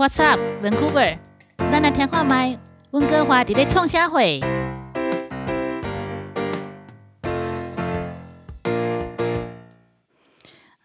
[0.00, 1.18] What's up, Vancouver？
[1.58, 2.58] 咱来听看麦，
[2.92, 4.40] 温哥华伫咧创啥会？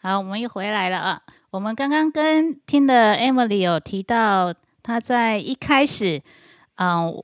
[0.02, 1.21] 好，我们又回来了啊！
[1.52, 4.54] 我们刚刚跟听的 Emily 有提到，
[4.84, 6.21] 她在一开始，
[6.75, 7.24] 嗯，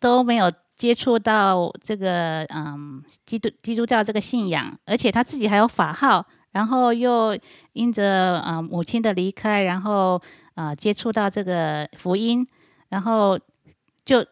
[0.00, 7.38] 都没有接触到这个嗯基督基督教这个信仰，而且她自己还有法号，然后又
[7.74, 10.22] 因着啊母亲的离开，然后
[10.54, 12.46] 啊接触到这个福音，
[12.88, 13.38] 然后
[14.04, 14.24] 就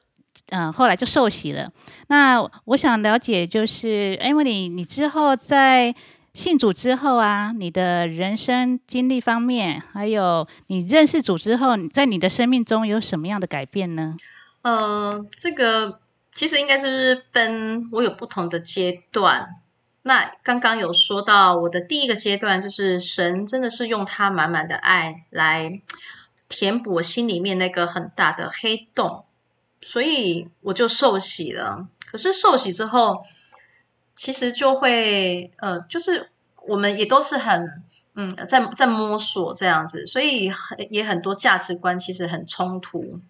[0.50, 1.70] 嗯后来就受洗了。
[2.08, 5.94] 那我想了解，就是 Emily，你之后在
[6.34, 14.16] 信主之后啊，你的人生经历方面，还有你认识主之后，在你的生命中有什么样的改变呢？
[14.62, 16.00] 呃，这个
[16.34, 19.48] 其实应该是分我有不同的阶段。
[20.02, 25.80] 那刚刚有说到我的第一个阶段，就是神真的是用他满满的爱来
[26.48, 29.24] 填补我心里面那个很大的黑洞，
[29.80, 31.86] 所以我就受洗了。
[32.04, 33.24] 可是受洗之后，
[34.16, 36.30] 其实就会呃，就是
[36.66, 37.82] 我们也都是很
[38.14, 43.20] 嗯，在在摸索这样子，所以很也很多价值观其实很冲突。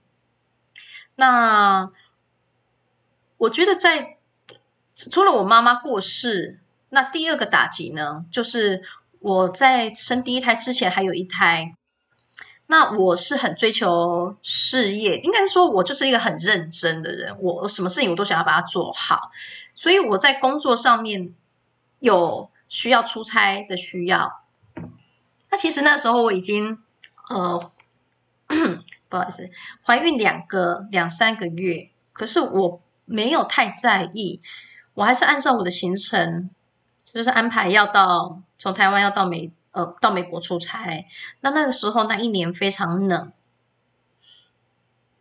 [1.14, 1.92] 那
[3.36, 4.16] 我觉得在
[4.96, 6.58] 除了我妈妈过世，
[6.94, 8.82] 那第二个打击呢，就是
[9.18, 11.74] 我在生第一胎之前还有一胎。
[12.66, 19.30] 那我是很追求事业，应该说我就是一个很认真的人，我什么事情我都想要把它做好。
[19.74, 21.34] 所以我在工作上面
[21.98, 24.42] 有需要出差的需要，
[25.50, 26.78] 那其实那时候我已经
[27.30, 27.72] 呃
[29.08, 29.48] 不好意思
[29.82, 34.42] 怀孕两个两三个月，可是我没有太在意，
[34.92, 36.50] 我还是按照我的行程，
[37.12, 41.06] 就是安排要到从台湾要到美呃到美国出差。
[41.40, 43.32] 那那个时候那一年非常冷，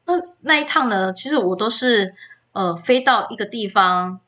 [0.06, 2.16] 那那一趟呢，其实我都是
[2.52, 4.20] 呃飞到一个地方。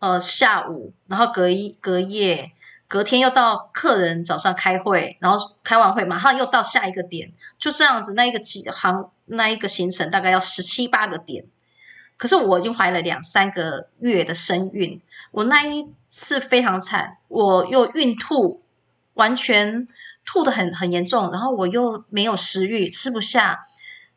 [0.00, 2.52] 呃，下午，然后隔一隔夜，
[2.86, 11.46] 隔天又到客人早上开会，然后开完会马上又到下一个点，就这样子，那一个几行那一个行程大概要十七八个点。
[12.18, 18.62] 可是我已经怀了两三个月的身孕，我那一次非常惨，我又孕吐，
[19.14, 19.88] 完全
[20.26, 23.64] 吐的很很严重，然后我又没有食欲，吃不下，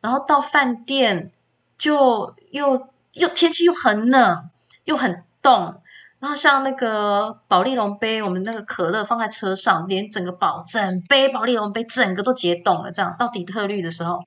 [0.02, 1.32] 然后到饭店
[1.78, 4.50] 就又又天气又很冷，
[4.84, 5.24] 又很。
[5.42, 5.82] 冻，
[6.20, 12.92] 然后像那个保利龙杯，我们那个可乐放在车上，连整个保整杯保利龙杯整个都结冻了。
[12.92, 14.22] 这样到底特律的时候，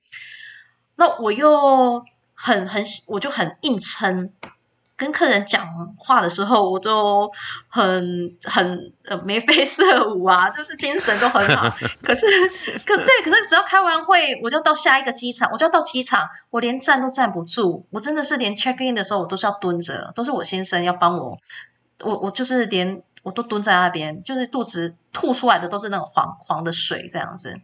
[0.94, 2.04] 那我又
[2.36, 4.30] 很很我就很硬撑，
[4.96, 7.32] 跟客人讲话的时候，我都
[7.68, 11.68] 很很呃眉飞色舞啊，就是精神都很好。
[12.02, 12.26] 可是
[12.84, 21.38] 可对，可是只要开完会，我就到下一个机场，我就要到机场，我连站都站不住，我真的是连 check in 的时候我都是要蹲着，都是我先生要帮我，
[22.00, 27.60] 我我就是连我都蹲在那边，就是肚子吐出来的都是那种黄黄的水这样子。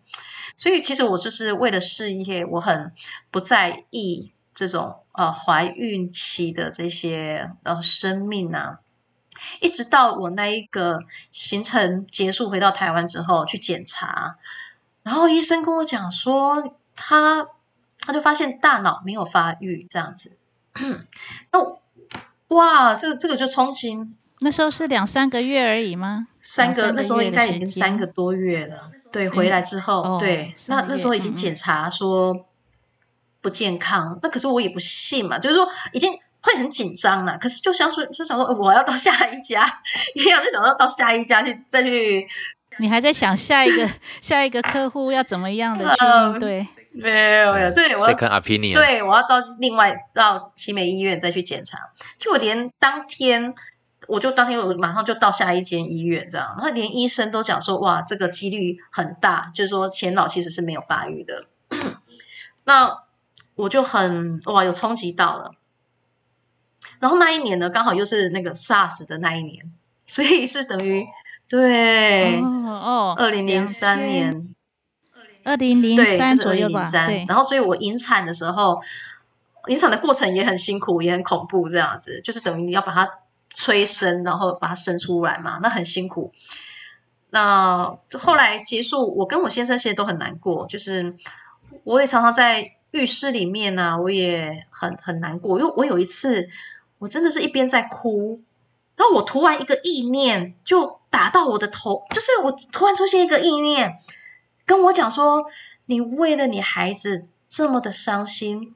[0.56, 2.92] 所以其实我就是为了事业，我很
[3.30, 4.32] 不在意。
[4.54, 8.80] 这种呃怀孕期的这些呃生命啊，
[9.60, 14.36] 一直到我那一个行程结束回到台湾之后去检查，
[15.02, 17.46] 然后医生跟我讲说，他
[17.98, 20.38] 他就发现大脑没有发育这样子，
[21.50, 21.78] 那
[22.48, 23.96] 哇，这个这个就冲击，
[24.40, 26.26] 那时候是两三个月而已吗？
[26.42, 32.46] 三个那时候应该已经三个多月了，对，回来之后，对，那那时候已经检查说。
[33.42, 37.36] 不健康，那可是我也不信嘛，就是说已经会很紧张了。
[37.38, 39.82] 可是就像说，就想说我要到下一家
[40.16, 42.26] 一样，就想到到下一家去再去。
[42.78, 43.86] 你还在想下一个
[44.22, 46.66] 下一个客户要怎么样的 去应对？
[46.94, 51.78] 没有没有，对我看阿皮尼，对我要到另外到奇美医院再去检查。
[52.18, 53.54] 就我连当天
[54.08, 61.46] 我就当天我马上就到下一间医院这样，然后连医生都讲说哇，这个几率很大，就是说前脑其实是没有发育的。
[62.64, 62.98] 那
[63.54, 65.52] 我就很哇，有冲击到了。
[66.98, 69.72] 然后那一年呢，刚好又是那个 SARS 的那一年，
[70.06, 71.04] 所以是等于
[71.48, 74.54] 对哦，二零零三年，
[75.44, 76.82] 二零零三左右吧。
[77.28, 78.82] 然后，所以我引产的时候，
[79.68, 83.10] 引产的过程也很辛苦，也很恐怖，这样子就是等于你要把它
[83.50, 86.32] 催生，然后把它生出来嘛，那很辛苦。
[87.30, 91.16] 那后来结束，我跟我先生其实都很难过，就是
[91.84, 92.72] 我也常常在。
[92.92, 96.48] 浴室里面呢，我也很很难过，因为我有一次，
[96.98, 98.40] 我真的是一边在哭，
[98.96, 103.98] 然后我突然一个意念就打到我的头，就是我突然出现一个意念，
[104.66, 105.46] 跟我讲说，
[105.86, 108.74] 你为了你孩子这么的伤心，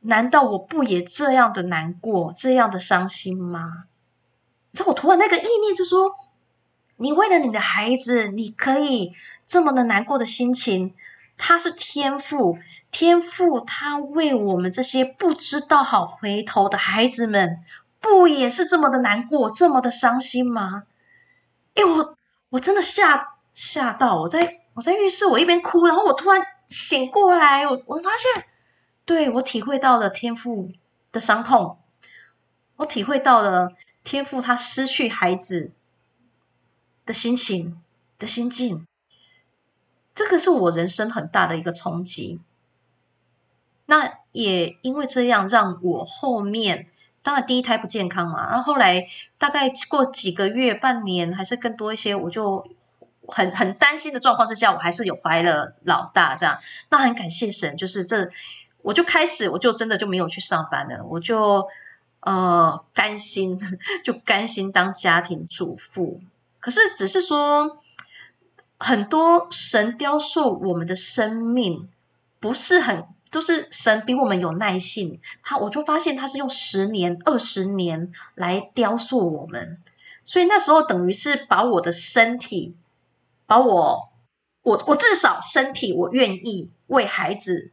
[0.00, 3.84] 难道我不也这样的难过、这样的伤心吗？
[4.72, 6.14] 这我突然那个意念就说：
[6.96, 9.12] 你为了你的孩子，你可以
[9.46, 10.94] 这么的难过的心情，
[11.42, 12.58] 他是天父，
[12.90, 17.64] 天父他为我们这些不知道好回头的孩子们，
[17.98, 20.84] 不也是这么的难过、这么的伤心吗？
[21.74, 22.16] 哎，我
[22.50, 28.44] 我真的吓吓到，我在我在浴室，我一边哭，然后我突然醒过来，我我发现。
[29.06, 30.70] 对我体会到了天赋
[31.10, 31.78] 的伤痛，
[32.76, 33.72] 我体会到了
[34.04, 35.72] 天赋他失去孩子
[37.06, 37.82] 的心情
[38.20, 38.86] 的心境，
[40.20, 42.40] 这个是我人生很大的一个冲击。
[43.86, 46.84] 那也因为这样，让我后面
[47.22, 49.06] 当然第一胎不健康嘛，然后后来
[49.38, 52.68] 大概过几个月、半年还是更多一些，我就
[53.28, 56.58] 很很担心的状况之下，我还是有怀了老大这样。
[56.90, 58.28] 那很感谢神，就是这。
[58.82, 61.66] 我就开始，我就真的就没有去上班了，我就
[62.20, 63.58] 呃甘心，
[64.04, 66.20] 就甘心当家庭主妇。
[66.60, 67.78] 可是只是说，
[68.80, 71.90] 很多神雕塑我们的生命，
[72.40, 75.20] 不是很都是神比我们有耐性。
[75.42, 79.78] 他我就发现他是用十年、二十年来雕塑我们，
[80.24, 82.74] 所以那时候等于是把我的身体，
[83.46, 84.08] 把我
[84.62, 87.70] 我我至少身体我愿意为孩子。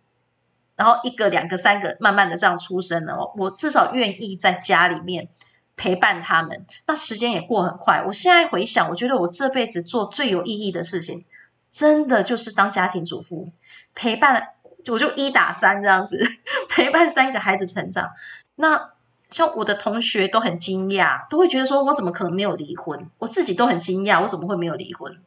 [0.75, 3.33] 然后一个、两个、三个，慢慢的这样出生了。
[3.35, 5.29] 我至少愿意在家里面
[5.77, 6.65] 陪伴他们。
[6.85, 8.03] 那时间也过很快。
[8.05, 11.23] 我现在回想，我觉得我这辈子做最有意义的事情，
[11.71, 13.51] 真的就是当家庭主妇，
[13.95, 14.49] 陪伴，
[14.87, 16.21] 我就一打三这样子，
[16.67, 18.09] 陪伴三个孩子成长。
[18.55, 18.89] 那
[19.29, 23.09] 像我的同学都很惊讶，都会觉得说我怎么可能没有离婚？
[23.19, 25.17] 我自己都很惊讶，我怎么会没有离婚？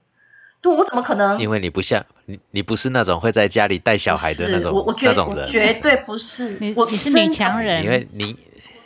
[0.63, 1.39] 对，我怎么可能？
[1.39, 6.75] 因为你不像你，你不是那种会在家里带小孩的那种，我我觉得绝对不是。
[6.77, 8.37] 我你是女强人，因为你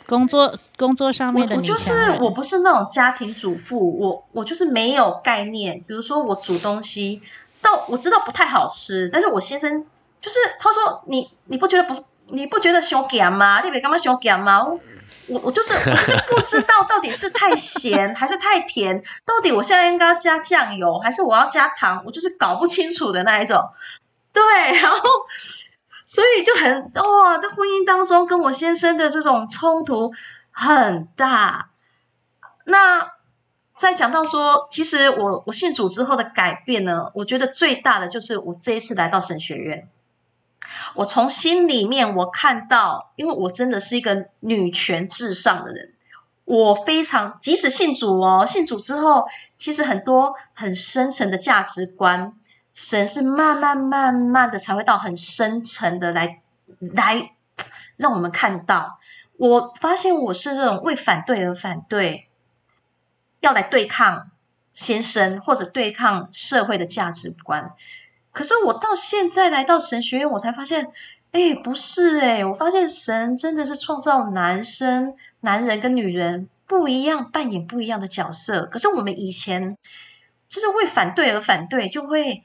[0.07, 5.83] 工作工作上面的我就是我不是那种家庭主妇，我我就是没有概念。
[5.87, 7.21] 比如说我煮东西，
[7.61, 9.85] 到我知道不太好吃，但是我先生
[10.21, 13.61] 就是他说你你不觉得不你不觉得小咸吗？
[13.63, 14.63] 你别干嘛小咸吗？
[15.27, 23.69] 我我就是我就是不知道到底是太咸 还是太甜，到底我现在应该加酱油还是我要加糖，我就是搞不清楚的那一种。
[24.33, 24.43] 对，
[24.81, 24.99] 然后
[26.05, 30.13] 所以就很哇，在婚姻当中跟我先生的这种冲突
[30.51, 31.69] 很大。
[32.63, 33.11] 那
[33.75, 39.89] 再讲到说，其实我我信主之后的改变呢，我觉得最大的就是我这一次来到神学院。
[40.95, 45.93] 我从心里面我看到，因为我真的是一个女权至上的人，
[46.45, 49.25] 我非常即使信主哦，信主之后，
[49.57, 52.33] 其实很多很深层的价值观，
[52.75, 56.41] 神是慢慢慢慢的才会到很深层的来
[56.79, 57.31] 来
[57.95, 58.99] 让我们看到。
[59.37, 62.27] 我发现我是这种为反对而反对，
[63.39, 64.29] 要来对抗
[64.73, 67.71] 先生或者对抗社会的价值观。
[68.33, 70.91] 可是我到现在来到神学院，我才发现，
[71.31, 78.65] 哎，不是哎，我发现神真的是创造男生、男人跟女人不一样，扮演不一样的角色。
[78.65, 79.77] 可是我们以前
[80.49, 82.43] 就是为反对而反对，就会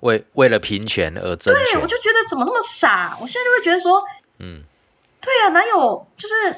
[0.00, 1.54] 为为了平权而争。
[1.54, 3.16] 对，我就觉得怎么那么傻？
[3.20, 4.04] 我现在就会觉得说，
[4.38, 4.62] 嗯，
[5.20, 6.56] 对啊，哪有就是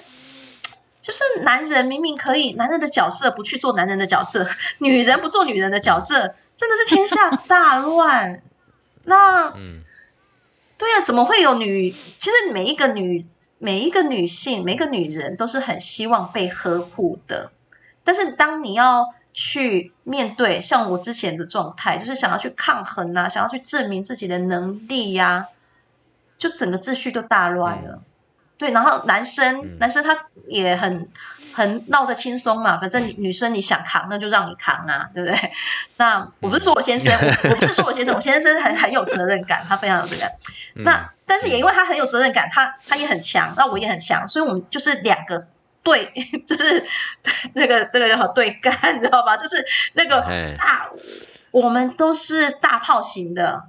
[1.00, 8.42] 就是男人明明可以，男人的角色不去做男人的角色， 女人不做女人的角色，真的是天下大乱。
[9.04, 9.83] 那，嗯，
[10.76, 11.95] 对啊，怎么会有女？
[12.18, 13.25] 其实每一个女，
[13.59, 17.50] 每一个女性，每一个女人都是很希望被呵护的。
[18.04, 25.47] 但是当你要去面对像我之前的状态，就是想要去抗衡啊，想要去证明自己的能力呀，
[26.38, 28.02] 就整个秩序都大乱了。
[28.57, 31.09] 对，然后男生，男生他也很。
[31.54, 35.50] 很闹得轻松嘛，反正女生你想扛，那就让你扛啊，对不对？
[35.97, 37.12] 那我不是说我先生，
[37.50, 40.33] 我不是说我先生，我先生很很有责任感，他非常有责任感。
[40.75, 45.49] 那但是也因为他很有责任感，他他也很强，那我也很强，所以我们就是两个
[45.82, 46.12] 对，
[46.47, 46.85] 就是
[47.54, 49.37] 那个这个叫对干，你知道吧？
[49.37, 50.20] 就是那个
[50.58, 50.90] 大，
[51.50, 53.64] 我们都是大炮型的，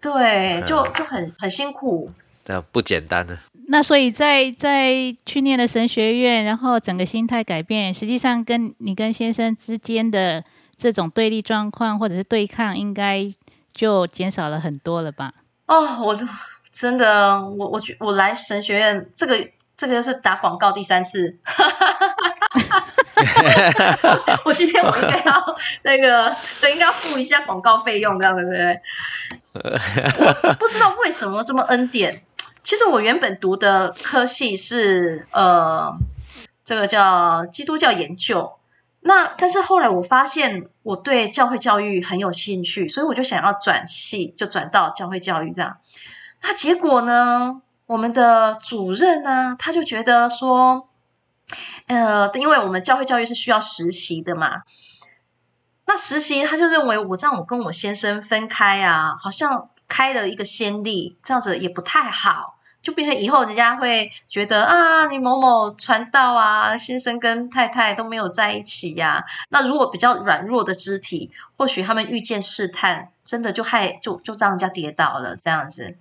[0.00, 2.10] 对，就就很很辛苦，
[2.46, 3.38] 那不简单的。
[3.68, 10.44] 那所以，在在去念了神学院，然后整个心态改变，实际上跟你跟先生之间的
[10.76, 13.32] 这种对立状况或者是对抗，应该
[13.72, 15.32] 就减少了很多了吧？
[15.64, 16.14] 哦，我
[16.70, 21.38] 真的，我我觉我来神学院，这个这个又是打广告第三次，
[24.44, 28.80] 我今天我应该要那个，对，应该要付一下广告费用，这样对不对？
[29.54, 32.22] 我 不知道为什么这么恩典。
[32.62, 35.94] 其实我原本读的科系是呃，
[36.64, 38.54] 这个叫基督教研究。
[39.00, 45.76] 那但是后来我发现我对教会教育很有兴趣，所以我就想要转系，就转到教会教育这样。
[46.40, 50.88] 那结果呢，我们的主任呢，他就觉得说，
[51.86, 54.62] 呃，因为我们教会教育是需要实习的嘛，
[55.86, 62.52] 那实习他就认为我让我跟我先生分开啊，好像开了一个先例，这样子也不太好。
[62.80, 69.24] 就变成以后人家会觉得啊，你某某传道啊，先生跟太太都没有在一起呀。
[69.48, 75.96] 那如果比较软弱的肢体，或许他们遇见试探，真的就害就就让人家跌倒了这样子。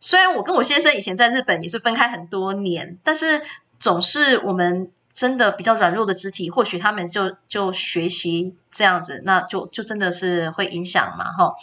[0.00, 3.42] 虽然我跟我先生以前在日本也是分开很多年，但是
[3.78, 11.54] 总是我们真的比较软弱的肢体，或许他们就就学习这样子，那就就真的是会影响嘛，哈。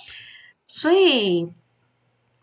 [0.67, 1.51] 所以。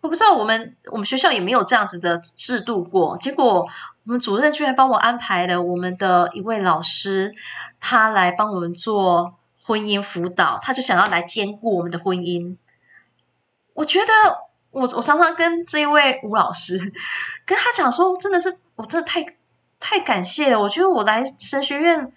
[0.02, 3.68] 我不知道我们我们学校也没有这样子的制度过，结果
[4.02, 7.36] 我们主任居然帮我安排了我们的一位老师，
[7.78, 12.56] 他来帮我们做婚姻辅导，他就想要来兼顾我们的婚姻。
[13.74, 14.12] 我觉得
[14.72, 16.92] 我我常常跟这一位吴老师
[17.46, 19.24] 跟他讲说，真的是我真的太
[19.78, 22.12] 太感谢了，我觉得我来神学院。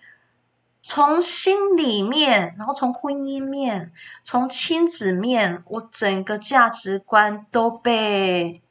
[0.87, 8.61] 从心里面，然后从婚姻面，从亲子面，我整个价值观都被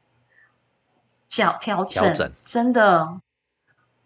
[1.29, 3.19] 调调整，真的。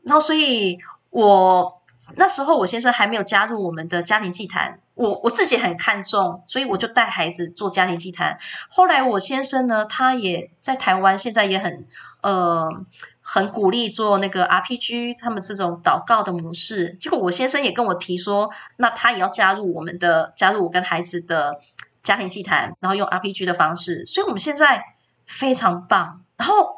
[0.03, 0.79] 然后，所以
[1.11, 1.83] 我
[2.17, 8.39] 那时候我先生还没有加入我们的家庭祭坛，我我自己很看重，所以我就带孩子做家庭祭坛。
[8.69, 11.87] 后来我先生呢，他也在台湾，现在也很
[12.21, 12.85] 呃。
[13.31, 16.97] 很鼓励做那个 RPG，他们这种祷告的模式。
[16.99, 21.61] 结果我先生也跟我提说，那他也要加入我们的，加入我跟孩子的
[22.03, 24.07] 家庭祭坛，然后用 RPG 的方式。
[24.07, 24.83] 所以我们现在
[25.27, 26.25] 非常棒。
[26.39, 26.77] 然后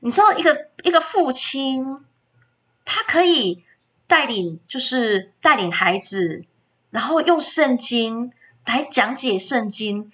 [0.00, 2.04] 你知道，一个一个父亲，
[2.84, 3.64] 他可以
[4.06, 6.44] 带领，就是带领孩子，
[6.90, 8.32] 然后用圣经
[8.64, 10.12] 来讲解圣经，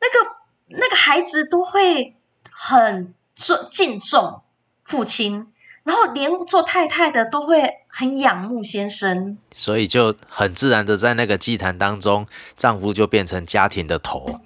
[0.00, 0.30] 那个
[0.66, 2.16] 那个孩子都会
[2.50, 4.42] 很尊敬重。
[4.84, 5.52] 父亲，
[5.82, 14.40] 然后连做太太的都会很仰慕先生，所以就很自然的在那个祭坛当中，丈夫就变成家庭的头。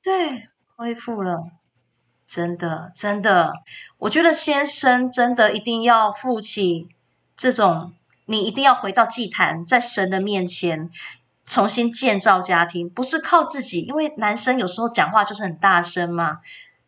[0.00, 1.50] 对，恢复了，
[2.24, 3.54] 真的真的，
[3.98, 6.88] 我觉得先生真的一定要负起
[7.36, 7.92] 这种，
[8.30, 10.92] 你一定要回到祭坛，在神的面前
[11.46, 16.38] 重新建造家庭，不是靠自己，因为男生有时候讲话就是很大声嘛。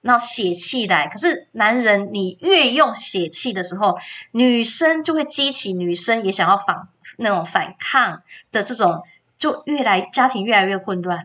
[0.01, 3.99] 那血气来，可是男人你越用血气的时候，
[4.31, 8.23] 女生就会激起女生也想要反那种反抗
[8.53, 9.03] 的这种，
[9.37, 11.25] 就越来家庭越来越混乱。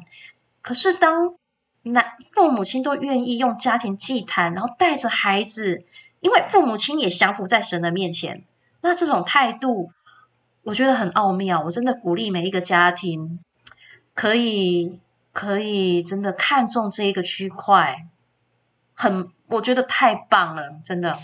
[0.64, 1.36] 可是当
[1.84, 5.86] 男父母亲都愿意用家庭祭坛，然后带着孩子，
[6.22, 8.46] 因为父母亲也降服在神的面前，
[8.82, 9.92] 那这种态度
[10.68, 11.62] 我觉得很奥妙。
[11.62, 13.40] 我真的鼓励每一个家庭
[14.14, 15.00] 可以
[15.32, 18.06] 可以真的看重这一个区块。
[18.94, 21.18] 很，我觉得太棒了，真的。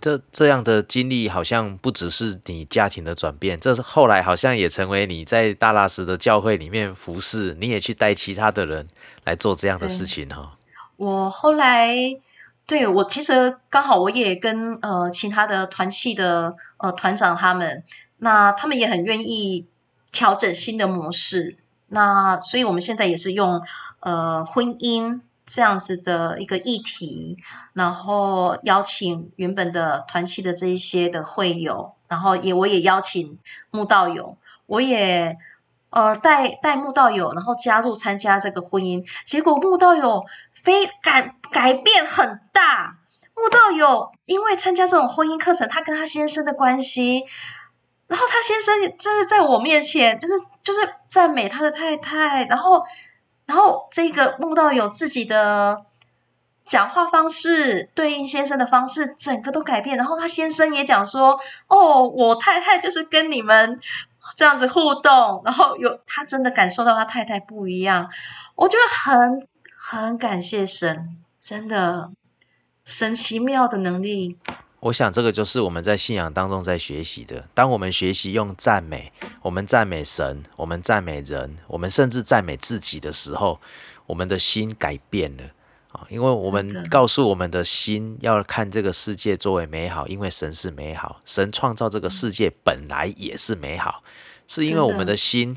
[0.00, 8.86] 这这样的经历好像不只是你家庭的转变，这是后来好像也成为你在大拉斯的教会里面服侍，你也去带其他的人
[9.24, 10.56] 来做这样的事情哈。
[10.96, 11.92] 我后来
[12.66, 17.82] 对我其实刚好我也跟呃其他的团契的呃团长他们，
[18.18, 19.66] 那他们也很愿意
[20.12, 21.58] 调整新的模式，
[21.88, 23.62] 那所以我们现在也是用
[24.00, 25.20] 呃婚姻。
[25.48, 27.38] 这样子的一个议题，
[27.72, 33.38] 然后邀请原本的团契的这一些的会友，然后也我也邀请
[33.70, 35.38] 慕道友，我也
[35.90, 42.98] 呃带带慕道友，然后加入参加这个婚姻，结果慕道友非改改变很大，
[43.36, 47.22] 慕道友因为参加这种婚姻课程，他跟他先生的关系，
[48.06, 52.82] 然后他先生就是在我面前就是就是赞美他的太太，然后。
[53.48, 55.84] 然后这个木道有自己的
[56.64, 59.96] 讲话方式，对应先生的方式，整个都改变。
[59.96, 61.38] 然后他先生也讲说
[61.70, 63.80] ：“哦，我太太就是跟你们
[64.34, 68.10] 这样子互动。”然后有他真的感受到他太太不一样，
[68.56, 69.46] 我觉得很
[69.78, 72.10] 很感谢神，真的
[72.84, 74.38] 神奇妙的能力。
[74.80, 77.48] 我想这个就是我们在信仰当中在学习的。
[77.54, 83.60] 当我们学习用赞美，我们赞美神，我们赞美人，我们甚至赞美自己的时候，
[84.06, 85.44] 我们的心改变了。
[85.92, 86.04] 啊！
[86.10, 94.02] 因为我们告诉我们的心要看这个世界作为美好，因为神是美好，神创造这个世界本来也是美好，
[94.46, 95.56] 是因为我们的心，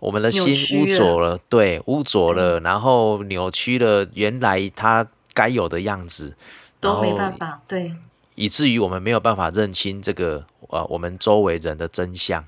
[0.00, 6.34] 我们的心污浊了，对，污浊了，然后扭曲了原来它该有的样子，
[6.80, 7.94] 都没办法，对，
[8.36, 12.46] 以至于我们没有办法认清这个呃我们周围人的真相，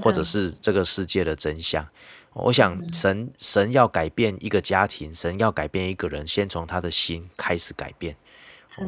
[0.00, 1.86] 或者是这个世界的真相。
[2.34, 8.16] 我想神神要改变一个家庭，神要改变一个人，先从他的心开始改变。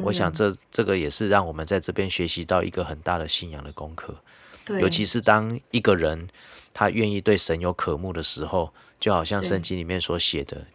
[0.01, 4.15] 我想这这个也是让我们在这边学习到一个很大的信仰的功课。
[4.65, 6.27] 对，尤其是当一个人
[6.73, 10.65] 他愿意对神有渴慕的时候，就好像圣经里面所写的，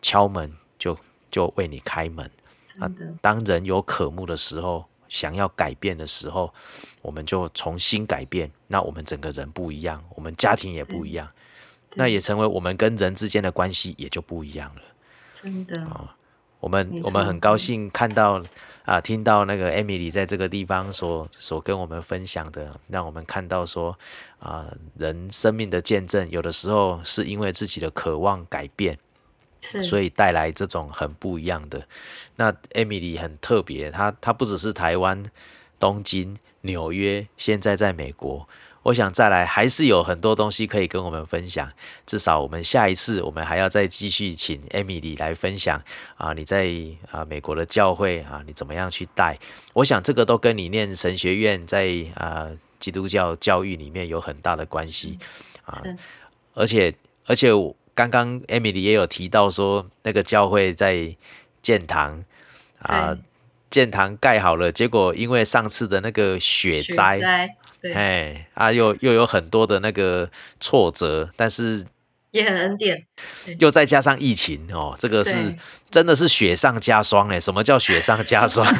[0.00, 0.98] 敲门就
[1.30, 2.30] 就为你开门。
[2.78, 6.52] 真的，当人有渴慕的时候，想要改变的时候，
[7.02, 8.50] 我们就重新改变。
[8.66, 11.28] 那我们整个人不一样，我们家庭也不一样，
[11.94, 14.82] 那也成为我们跟人之间的关系也就不一样了。
[15.32, 16.16] 真的啊，
[16.60, 18.42] 我们我们很高兴看到
[18.84, 23.96] 啊、听到那个 Emily 在这个地方所所跟我们分享的，让我们看到说
[24.40, 24.66] 啊、
[24.98, 29.00] 人生命的见证，有的时候是因为自己的渴望改变，是，
[29.62, 31.86] 所以带来这种很不一样的。
[32.36, 35.24] 那 Emily 很特别，她她不只是台湾、
[35.78, 38.48] 东京、纽约，现在在美国。
[38.84, 41.70] 我想再来还是有很多东西可以跟我们分享，
[42.04, 45.80] 至少我们下一次我们还要再继续请 Emily 来分享
[46.16, 46.68] 啊，你在
[47.08, 49.38] 啊美国的教会啊，你怎么样去带？
[49.72, 52.50] 我想这个都跟你念神学院在啊
[52.80, 55.16] 基督教教育里面有很大的关系。
[55.64, 55.80] 啊，
[56.54, 56.92] 而且
[57.26, 61.14] 而且我刚刚 Emily 也有提到说，那个教会在
[61.60, 62.24] 建堂
[62.80, 63.18] 啊对，
[63.70, 70.30] 建堂盖好了，结果因为上次的那个雪雪灾，对，哎啊，又又有很多的那个
[70.60, 71.84] 挫折，但是
[72.30, 73.04] 也很恩典，
[73.58, 75.34] 又再加上疫情哦，这个是
[75.90, 77.38] 真的是雪上加霜哎！
[77.38, 78.66] 什么叫雪上加霜？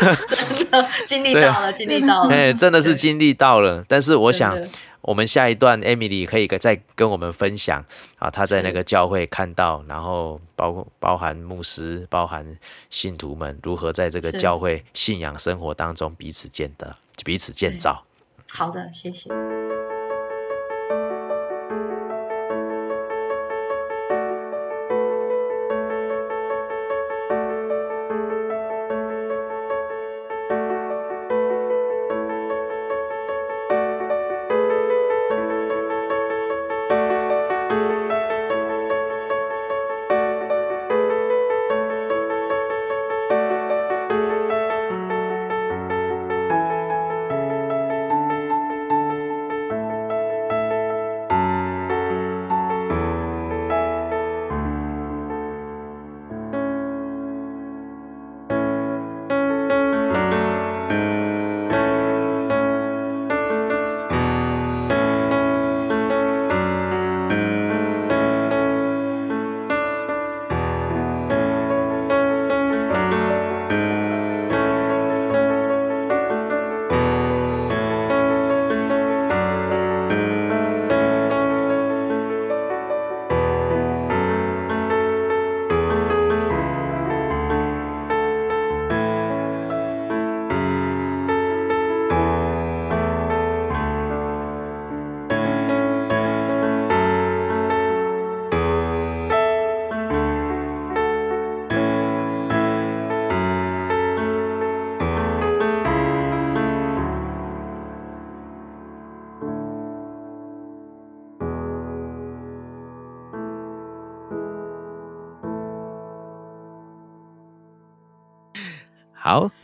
[0.60, 3.84] 真的经历到了，经历到了，哎，真的是对经历到了。
[3.86, 4.56] 但是我想
[5.02, 7.84] 我们下一段 Emily 可以再跟我们分享
[8.18, 12.58] 啊，她在那是个教会看到，然后包包含牧师、包含
[12.90, 18.04] 信徒们如何在这个教会信仰生活当中彼此见得、彼此建造。
[18.48, 19.30] 好的，谢谢。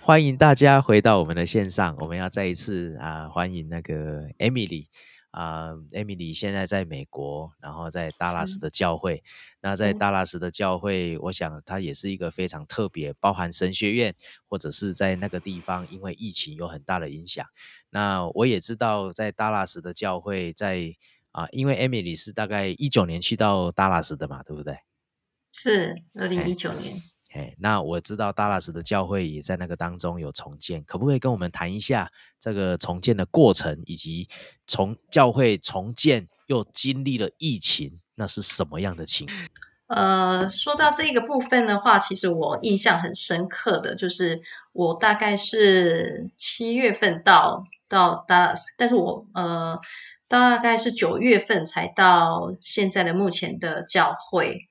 [0.07, 4.87] 欢迎大家回到我们的线上，我们要再一次啊、欢迎那个 Emily
[5.33, 9.25] 啊、Emily 现在在美国，然后在达拉斯的教会。
[9.61, 14.15] 那在嗯达拉斯的教会，我想它也是一个非常特别，包含神学院
[14.47, 17.45] 或者是在那个地方，因为疫情有很大的影响。
[17.91, 20.95] 那我也知道，在达拉斯的教会在
[21.33, 24.79] 啊、因为 Emily 是大概一九年去到达拉斯的嘛，对不对？
[25.53, 27.01] 是二零一九年，哎，
[27.37, 34.27] 哎那我知道达拉斯的教会也在那个当中有重建，可不可以跟我们谈一下这个重建的过程，以及
[34.67, 39.29] 从教会重建又经历了疫情，那是什么样的情？
[39.87, 44.41] 呃，说到这个部分的话，其实我印象很深刻的就是
[44.73, 49.79] 我大概是七月份到到 Dallas，但是我呃
[50.27, 54.67] 大概是九月份才到现在的目前的教会。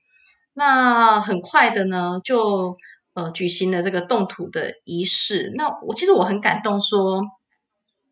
[0.58, 2.78] 那很快的呢，就
[3.12, 5.52] 呃举行了这个动土的仪式。
[5.54, 7.24] 那我其实我很感动说，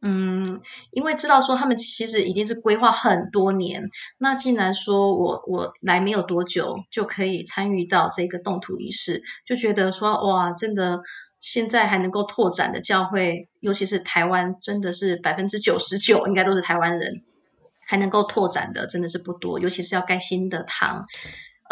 [0.03, 11.01] 嗯，因为知道说他们其实已经是规划很多年，那既然说我我来没有多久就可以参与到这个动土仪式，就觉得说哇，真的
[11.41, 17.23] 现在还能够拓展的教会，尤其是台湾，真的是百分之九十九应该都是台湾人，
[17.87, 21.07] 还能够拓展的真的是不多，尤其是要盖新的堂，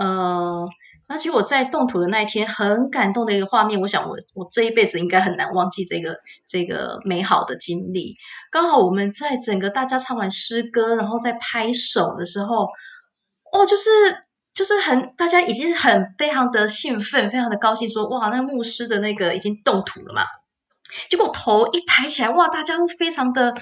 [0.07, 0.69] 呃。
[1.09, 8.17] 而且我在动土的那一天，很感动的一个画面，我想我我这一辈子应该很难忘记这个这个美好的经历。
[8.51, 12.69] 刚好我们在整个大家唱完诗歌，然后在拍手的时候，
[13.53, 13.91] 哦，就是
[14.55, 20.23] 就是很大家已经很非常的兴奋，非常的高兴，说哇，那牧师的那个已经动土了嘛。
[21.11, 23.55] 结果头一抬起来，哇，大家都非常的。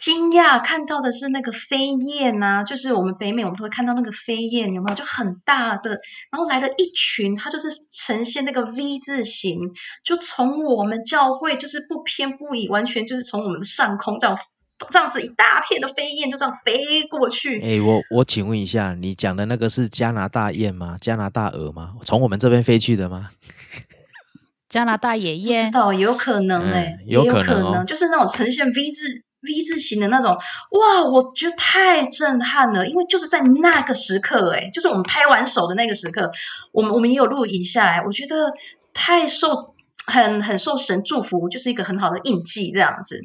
[0.00, 4.96] 惊讶看到的是那个飞燕呐，就是我们北美我们都会看到那个飞燕，有没有？
[4.96, 6.00] 就很大的，
[6.32, 9.58] 然后来了一群，它就是呈现那个 V 字形，
[10.02, 14.38] 就从我们教会就是不偏不倚，完全就是从我们的上空这样
[14.88, 17.60] 这样子一大片的飞燕就这样飞过去。
[17.62, 20.96] 哎，我我请问一下，你讲的那个是加拿大雁吗？
[20.98, 21.96] 加拿大鹅吗？
[22.02, 23.28] 从我们这边飞去的吗？
[24.70, 25.66] 加拿大野雁？
[25.66, 29.24] 知道，有可能哎，有可能，就是那种呈现 V 字。
[29.42, 30.38] V 字形的那种，
[30.70, 36.30] 哇，我觉得太震撼了，因为就是在那个时刻，哎，就是我们拍完手的那个时刻，
[36.72, 38.52] 我们我们也有录影下来，我觉得
[38.92, 39.74] 太受
[40.06, 43.24] 很很受神祝福，就是一个很好的印记这样子。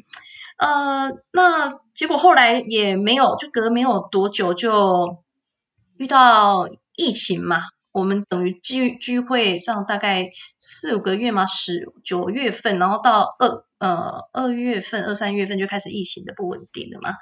[0.56, 5.18] 呃，那结果后来也没有，就隔没有多久就
[5.98, 7.58] 遇到疫情嘛。
[7.92, 17.14] 我们等于聚聚会上大概四五个月嘛，十九月份，然后到二呃二月份、二三月份就开始疫情的不稳定了嘛，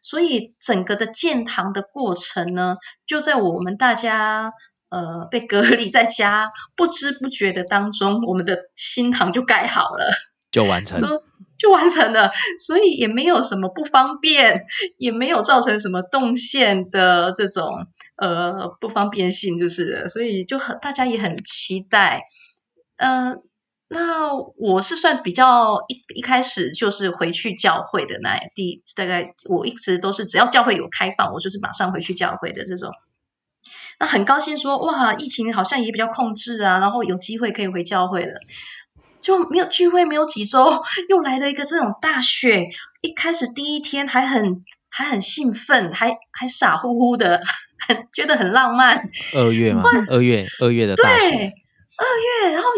[0.00, 4.52] 所以整个的建堂的过程呢，就在我们大家
[4.88, 10.12] 呃被隔离在家不知不觉的当中，我们的新堂就盖好了，
[10.50, 11.00] 就完成。
[11.58, 14.64] 就完成了，所以也没有什么不方便，
[14.98, 17.86] 也没有造成什么动线的这种
[18.16, 22.22] 呃不方便性，就是，所以就很大家也很期待。
[22.96, 23.44] 嗯，
[23.92, 32.90] 那我是算比较一一开始就是回去教会的那第大概我一直都是只要教会有开放，我就是马上回去教会的这种。
[34.00, 38.40] 那很高兴说哇，疫情好像也比较控制啊，然后有机会可以回教会了。
[39.20, 42.70] 就没有聚会，没有几周，又来了一个这种大雪。
[43.02, 47.40] 一开始第一天还很还很兴奋，还还傻乎乎的，
[47.86, 49.08] 很 觉得很浪漫。
[49.36, 51.30] 二月嘛，二月二月的大雪。
[51.30, 51.54] 对，
[51.96, 52.68] 二月，然后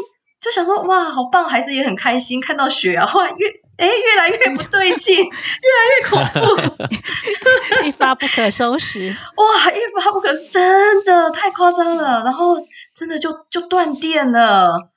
[0.45, 3.07] 就想说哇，好棒，孩子也很开心看到雪啊。
[3.07, 9.09] 后来越哎越来越不对劲， 越来越恐怖， 一发不可收拾。
[9.09, 12.23] 哇，一发不可，真的太夸张了。
[12.23, 12.57] 然后
[12.95, 14.91] 真的就就断电了。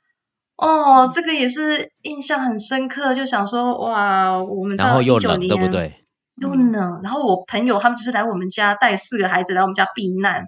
[0.58, 6.04] 哦，这个也是印象很深刻，就想说哇，我们然后又冷，对不对？
[6.42, 10.46] 又冷，然后我朋友他们就是来我们家带四个孩子来我们家避难，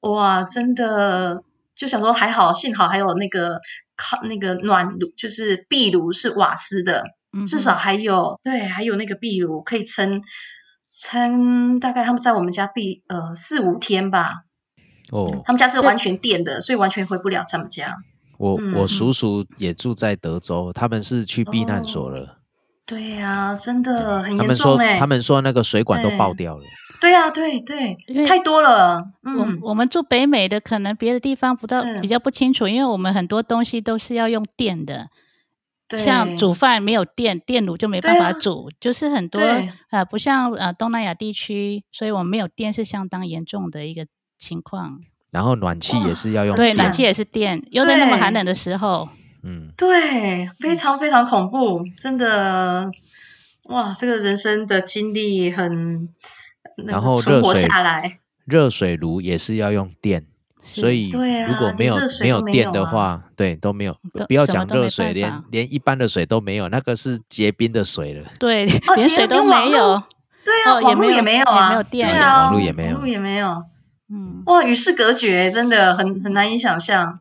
[0.00, 1.42] 哇，真的
[1.76, 3.60] 就想说还好，幸好还有那个
[3.96, 7.04] 靠那个暖炉，就是壁炉是瓦斯的，
[7.46, 10.22] 至少还有对，还有那个壁炉可以撑
[10.88, 14.44] 撑，大概他们在我们家避呃四五天吧。
[15.12, 17.94] 哦，他们家是完全电的，所以完全回不了他们家。
[18.38, 22.38] 我我叔叔也住在德州，他们是去避难所了。
[22.84, 24.98] 对呀，真的很严重哎。
[24.98, 26.62] 他们说那个水管都爆掉了。
[27.00, 29.02] 对呀，对对，太多了。
[29.22, 35.08] 嗯，我们住北美的，可能别的地方不到比较不清楚，因为我们很多东西都是要用电的。
[35.88, 39.40] 像煮饭没有电，电炉就没办法煮，就是很多
[39.90, 44.04] 呃，不像呃东南亚地区，所以我们没有电是相当严重的一个
[44.36, 44.98] 情况。
[45.30, 49.08] 然后暖气也是要用，对，暖气也是电，又在那么寒冷的时候，
[49.44, 52.90] 嗯，对，非常非常恐怖，真的，
[53.68, 56.08] 哇，这个人生的经历很，
[56.76, 60.24] 然后热水下来，热水炉也是要用电，
[60.62, 63.96] 所以如果没有没有电的话，对，都没有，
[64.28, 70.02] 不要讲热水，连连一般的水都没有，那个是结冰的水了，对， 连水都没有，
[70.44, 73.62] 对啊，网络也没有啊，没有电，对啊，网络也没有，网络也没有。
[74.08, 77.18] 嗯，哇，与世隔绝，真的很很难以想象。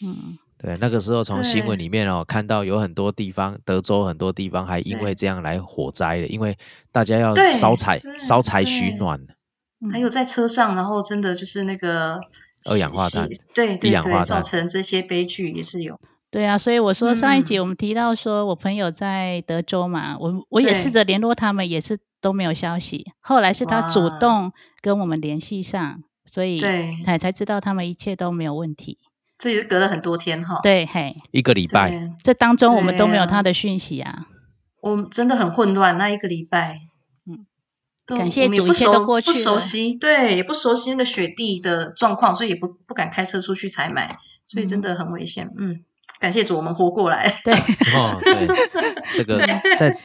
[0.00, 6.56] 嗯，对，那个时候从新闻里面哦看到有很多地方，德州很多地方还因为这样来火灾的，因为
[6.92, 9.20] 大家要烧柴烧柴取暖。
[9.92, 12.20] 还有在车上，然后真的就是那个
[12.70, 15.98] 二氧化碳，对对对，造成这些悲剧也是有。
[16.30, 23.10] 对啊，所以我说上一集我们提到说我朋友在德州嘛，我我也试着联络他们，也是都没有消息。
[23.20, 26.02] 后来是他主动跟我们联系上。
[26.24, 26.58] 所以
[27.04, 28.96] 才才知道他们一切都没有问题。
[29.42, 30.60] 这也是隔了很多天哈。
[30.62, 34.26] 对，嘿，一个礼拜，这当中我们都没有他的讯息啊。
[34.80, 36.78] 我们真的很混乱那一个礼拜。
[37.26, 37.44] 嗯，
[38.06, 45.50] 都感谢主一切都熟不过去了熟悉，对，也不熟悉那个雪地的状况，所以也不不敢开车出去采买，所以真的很危险。
[45.58, 45.80] 嗯，
[46.20, 47.40] 感谢主，我们活过来。
[47.42, 47.52] 对，
[47.96, 48.46] 哦，对，
[49.16, 49.44] 这个
[49.76, 49.98] 在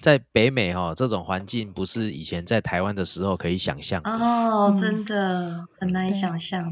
[0.00, 4.10] 在北美哈、哦，这种环境不是以前在台湾的时候可以想象的。
[4.12, 6.62] 哦，嗯真的很难以想象。
[6.62, 6.70] 太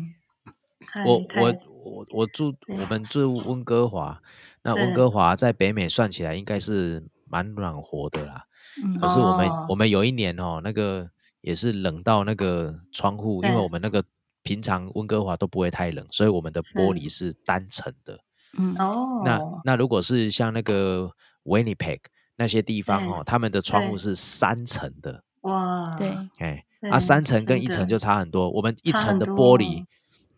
[1.02, 1.54] 我太我
[1.84, 4.20] 我我住我们住温哥华，
[4.62, 8.44] 那温哥华在北美算起来应该是蛮暖和的啦。
[8.82, 11.08] 嗯可是我们、哦我们有一年哦，那个
[11.40, 14.02] 也是冷到那个窗户，因为我们那个
[14.42, 18.18] 平常温哥华都不会太冷，所以我们的玻璃是单层的。
[18.58, 21.10] 嗯哦，那那如果是像那个
[21.44, 22.00] Winnipeg
[22.36, 28.50] 那些地方哦，他们的窗户是三层的，哇，对，哎，对啊，三层跟一层就差很多。
[28.50, 29.84] 我们一层的玻璃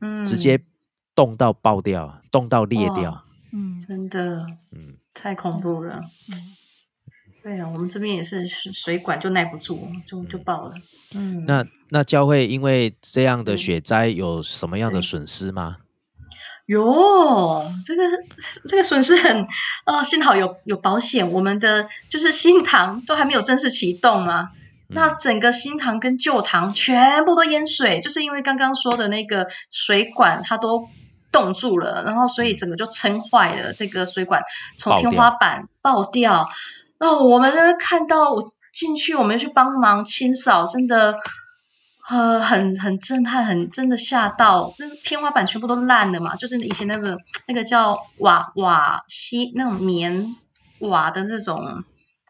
[0.01, 0.61] 嗯，直接
[1.15, 3.23] 冻到爆掉，冻到裂掉。
[3.53, 6.01] 嗯真的嗯，太恐怖了。
[6.33, 6.57] 嗯
[7.43, 10.75] 对啊，我们这边也是水水管就耐不住，就就爆了。
[11.15, 15.77] 嗯，那那教会因为这样的嗯雪灾有什么样的对损失吗？
[16.67, 18.03] 哟，这个
[18.69, 19.47] 这个损失很
[19.85, 24.51] 啊、幸好有有保险，我们的就是新堂都还没有正式启动嘛。
[24.89, 30.89] 那嗯整个新堂跟旧堂全部都淹水，就是因为刚刚说的那个水管它都
[31.33, 34.43] 冻住了，然后所以整个就撑坏了，这个水管
[34.77, 36.49] 从天花板爆掉。
[36.99, 41.17] 那我们呢看到我进去，我们去帮忙清扫，真的。
[42.09, 47.19] 呃，很很震撼，很真的吓到，这天花板全部都烂了嘛，就是以前那个
[47.49, 50.37] 那个叫瓦瓦西那种棉
[50.79, 51.83] 瓦的那种，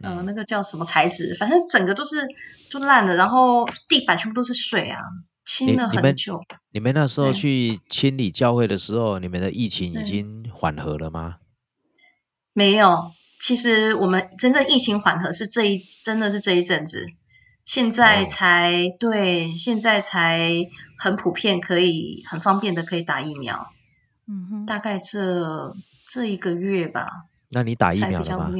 [0.02, 0.26] 呃，嗯。
[0.26, 2.26] 那个叫什么材质，反正整个都是
[2.70, 4.98] 都烂了，然后地板全部都是水啊，
[5.44, 6.40] 清了很久。
[6.72, 10.02] 你们那时候去清理教会的时候，你们的疫情已对。
[10.02, 11.36] 经缓和了吗？
[12.52, 17.06] 没有，其实我们真正疫情缓和是这一，真的是这一阵子，
[17.64, 18.26] 现在哦。
[18.26, 20.50] 才、对，现在才
[20.98, 23.66] 很普遍，可以很方便的可以打疫苗，
[24.26, 25.74] 嗯哼，大概这
[26.08, 27.08] 这一个月吧，
[27.50, 28.50] 那你打疫苗了吗？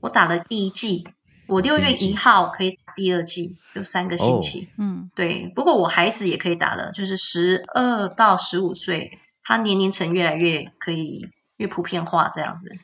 [0.00, 1.08] 我打了第一剂，
[1.46, 4.68] 我六月一号可以打第二剂，有三个星哦期。
[4.78, 12.76] 嗯对，不过我孩子也可以打了，就是十二到十五岁，他年龄层越来越可以越普遍化这样子。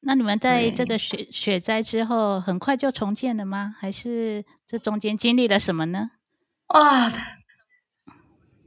[0.00, 3.74] 那你们在这个雪雪灾之后，很快就重建了吗？
[3.78, 6.10] 还是这中间经历了什么呢？
[6.66, 7.12] 哇，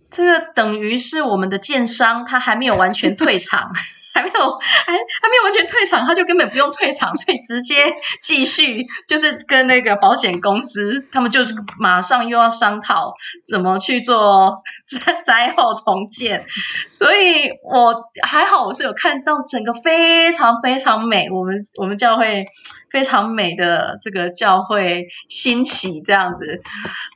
[0.10, 3.72] 这个等于是我们的建商，他还没有完全退场，
[4.18, 11.42] 还没有还还没有完全退场，他就根本不用退场，所以直接继续就是跟那个保险公司，他们就
[11.78, 13.14] 马上又要商讨
[13.46, 16.46] 怎么去做灾灾后重建。
[16.90, 22.48] 所以我还好，我是有看到整个非常非常美，我们我们教会
[22.90, 26.62] 非常美的这个教会兴起这样子。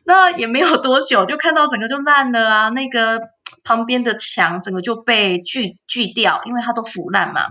[0.05, 3.19] 那也没有多久，就看到整个就烂了啊，那个
[3.63, 7.45] 旁边的墙整个就被锯锯掉，因为它都腐烂嘛。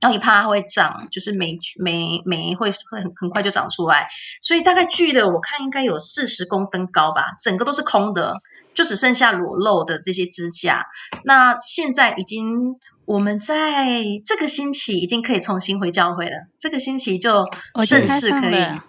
[0.00, 4.08] 然后也怕它会长，就是霉霉霉会会很很快就长出来，
[4.40, 8.36] 所以大概锯的我看应该有四十公分高吧，整个都是空的，
[8.74, 10.86] 就只剩下裸露的这些支架。
[11.22, 17.44] 那现在已经我们在这个星期已经可以重新回教会了，这个星期就
[17.86, 18.80] 正式可以。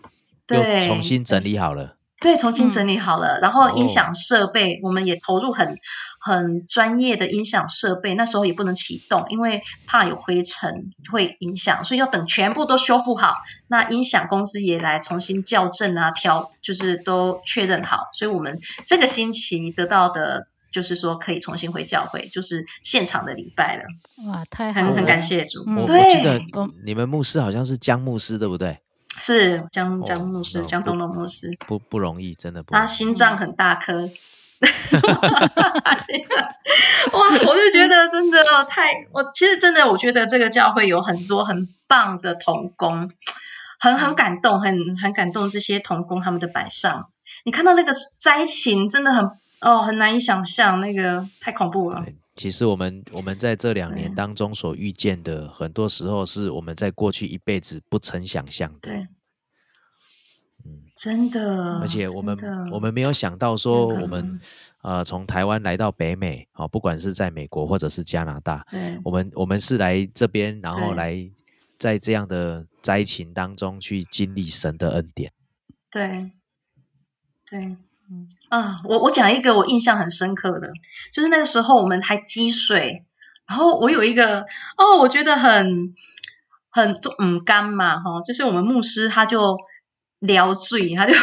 [0.48, 1.98] 对重新整理好了。
[2.22, 5.78] 对，重新嗯整理好了，然后音哦响设备、我们也投入很
[6.20, 13.36] 很专业的音响设备，那时候也不能启动，因为怕有灰尘会影响，所以要等全部都修复好。
[13.68, 20.48] 那音响公司也来重新校正啊，调就是都确认好，所以我们这个星期得到的。
[20.72, 23.84] 就是说可以重新回教会，就是现场的礼拜了，
[24.26, 24.88] 哇，太好了！
[24.88, 25.66] 很很感谢主。
[25.68, 26.42] 嗯我我记得
[26.86, 28.78] 你们牧师好像是江牧师，对不对？
[29.18, 32.88] 是江哦江牧师，江东龙牧师，不不容易，真的不容他。
[32.88, 34.10] 心脏很大颗。
[37.14, 43.12] 哇，我就觉得真的太，我其实真的我觉得这个教会有很多很棒的童工，
[43.80, 47.10] 很很感动，很很感动这些童工他们的摆上。
[47.44, 52.06] 你看到那个灾情，真的很哦，很难以想象，那个太恐怖了。
[52.36, 54.16] 对其实我们我们在这两年对。
[54.16, 59.08] 当中所遇见的，很多时候是我们在过去一辈子不曾想象的。
[60.96, 62.38] 真的，而且我们
[62.72, 64.40] 我们没有想到说我们能。
[64.84, 69.00] 呃从台湾来到北美，哦，不管是在美国或者是加拿大，对。
[69.04, 70.96] 我们我们是来这边，然后对。
[70.96, 71.32] 来
[71.78, 75.32] 在这样的灾情当中去经历神的恩典。
[75.92, 76.32] 对。
[77.46, 77.78] 对。
[78.50, 80.70] 啊，我我讲一个我印象很深刻的，
[81.14, 83.06] 就是那个时候我们还积水，
[83.48, 84.42] 然后我有一个
[84.78, 85.94] 哦，我觉得很
[86.70, 89.58] 很就嗯干嘛哈，就是我们牧师他就
[90.20, 91.14] 聊醉，他就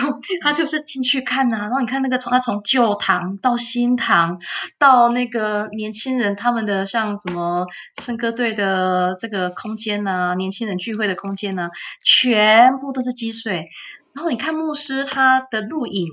[0.43, 4.41] 他就是进去看呐、然后你看那个从他从旧堂到新堂，
[4.79, 7.67] 到那个年轻人他们的像什么
[8.01, 11.69] 圣歌队的这个空间呐、年轻人聚会的空间呐、
[12.03, 13.69] 全部都是积水。
[14.15, 16.09] 然后你看牧师他的录影，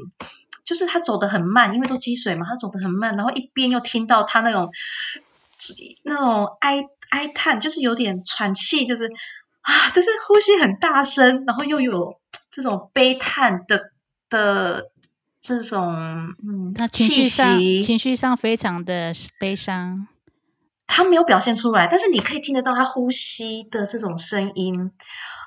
[0.65, 4.69] 就是他走得很慢，因为都积水嘛，他走得很慢，然后一边又听到他那种
[6.03, 9.09] 那种哀哀叹，就是有点喘气，就是
[9.61, 12.19] 啊，就是呼吸很大声，然后又有
[12.51, 13.91] 这种悲叹的
[14.29, 14.91] 的
[15.39, 20.07] 这种嗯他情气绪上，情绪上非常的悲伤。
[20.87, 24.91] 他没有表现出来，但是你可以听得到他呼吸的这种声音。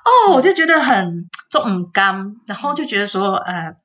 [0.03, 3.75] 哦，我就觉得很这种干，然后就觉得说，呃，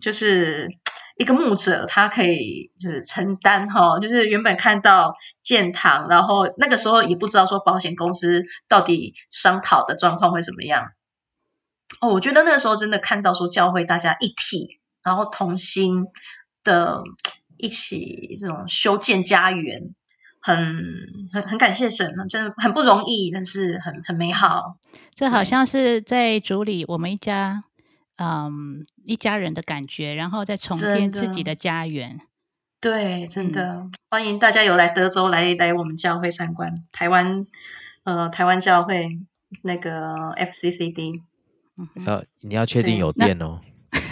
[0.00, 0.68] 就是
[1.16, 10.92] 一个牧者，他可以就是承担哈，就是原本看到建堂，然后那个时候也不知道说保险公司到底商讨的状况会怎么样。
[12.00, 16.06] 哦，我觉得那个时候真的看到说教会大家一体，然后同心
[16.64, 17.02] 的
[17.56, 19.94] 一起这种修建家园，
[20.42, 20.84] 很
[21.32, 24.76] 很很感谢神，真的很不容易，但是很很美好。
[25.14, 27.64] 这好像是在主里我们一家，
[28.16, 32.20] 嗯，一家人的感觉，然后再重建自己的的家园。
[32.80, 37.46] 对，真嗯的、欢迎大家有来德州来来我们教会参观，台湾
[38.04, 39.18] 呃台湾教会
[39.62, 41.22] 那个 FCCD，
[41.76, 43.60] 嗯哼要你要确定有电哦。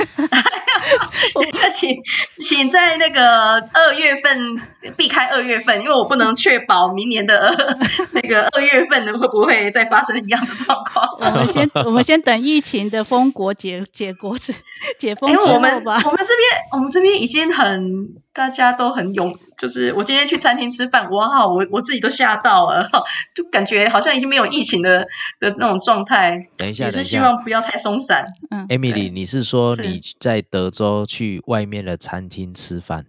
[1.74, 2.02] 请
[2.40, 4.60] 请在那个二月份
[4.96, 7.54] 避开二月份，因为我不能确保明年的
[8.12, 11.06] 那个二月份呢会不会再发生一样的状况。
[11.20, 14.54] 我们先我们先等疫情的封国解解国子
[14.98, 16.14] 解封因之为我们我。
[16.14, 22.88] 们这边我们这边已经很大家都很勇，就是我今天去餐厅吃饭，哇，我我自己都吓到了，
[23.34, 25.06] 就感觉好像已经没有疫情的
[25.38, 28.26] 的那种状态，等一下，也是希等一下望不要太松散。
[28.50, 33.06] 嗯，，Emily，你是说你在德州去外面的餐厅吃饭？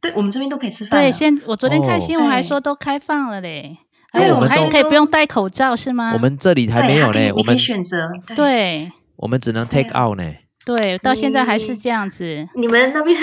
[0.00, 3.78] 对我们这边都可以吃饭对，了，现我昨天看哦新闻还对说都开放了嘞，
[4.12, 6.12] 对我们都还可以不用戴口罩是吗？
[6.12, 8.92] 我们这里还对没有呢，我们选择，对。
[9.16, 10.24] 我们只能 take out 呢。
[10.64, 13.18] 对，到现在还是你这样子，你们那边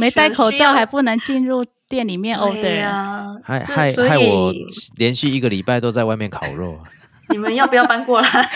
[0.00, 2.74] 没戴口罩还不能进入店里面对 order。
[2.80, 6.82] 呀害害害我以连续一个礼拜都在外面烤肉啊。
[7.34, 8.28] 你们要不要搬过来？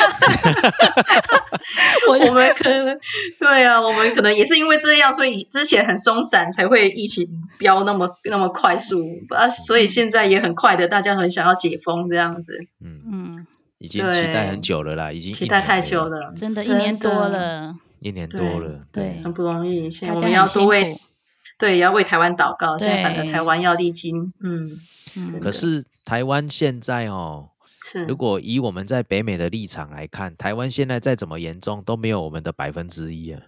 [2.09, 2.97] 我我们可能
[3.37, 7.27] 对啊，我们可能也是因为这样，所以之前很松散，才会疫情
[7.59, 9.05] 飙那么那么快速。
[9.31, 13.47] 啊，所以现在也很快的，大家很想要解封这样子，嗯，嗯，
[13.79, 18.83] 已经期待很久了啦，已经期待太久，了，真的，一年多，了，一年多了。
[18.93, 19.91] 对很不容易。
[19.91, 20.97] 现在我们要多为。
[21.59, 22.79] 对，也要为台湾祷告。
[22.79, 24.79] 现在反正台湾要历经，嗯，
[25.17, 25.41] 嗯。
[25.41, 27.49] 可是台湾现在哦，
[27.91, 33.41] 是如果以我们在北美的立场来看，台湾现在再怎么严重都没有我们的百分之一啊。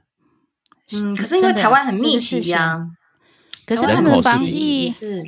[0.93, 2.91] 嗯，可是因为台湾很密集呀，
[3.67, 5.23] 可是人他们口是防疫也是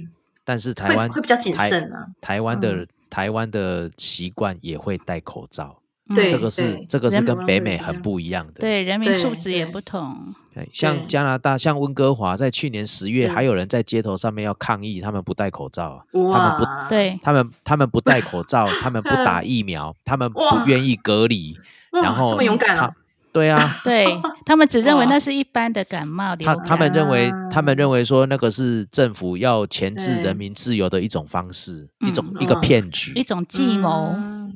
[0.44, 2.08] 但是台湾会比较谨台慎啊。
[2.20, 5.81] 台湾的、嗯台湾的习惯也会戴口罩，嗯
[6.14, 8.54] 对这个是对这个是跟北美很不一样的。
[8.54, 10.34] 对人民素对质也不同。
[10.54, 21.56] 对，像加拿大，像温哥华，在去年十月是还有人在街头上面要抗议，他们不戴口罩啊，他们不哇，对，他们他们不戴口 罩，他们不打疫苗，他们不愿意隔离，
[21.90, 22.94] 然后这么勇敢！
[23.32, 24.06] 对啊， 对
[24.44, 26.66] 他们只认为那是一般的感冒他感。
[26.66, 33.24] 他们认为他们啊认为说那个是政府要钳制人民自由的一种方式，一种嗯一个哇骗局一。
[33.24, 34.14] 种计谋。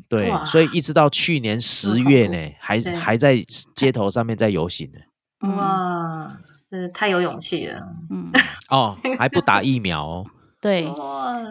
[0.09, 3.37] 嗯对，所以一直到去年十月呢，还对还在
[3.75, 4.99] 街头上面在游行呢。
[5.41, 6.37] 嗯哇，
[6.69, 7.81] 真的太有勇气了！
[8.11, 8.33] 嗯，
[8.71, 10.27] 哦，还不打疫苗哦。
[10.61, 10.89] 对。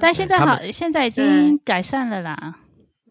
[0.02, 2.56] 但现在好，现在已对经改善了啦。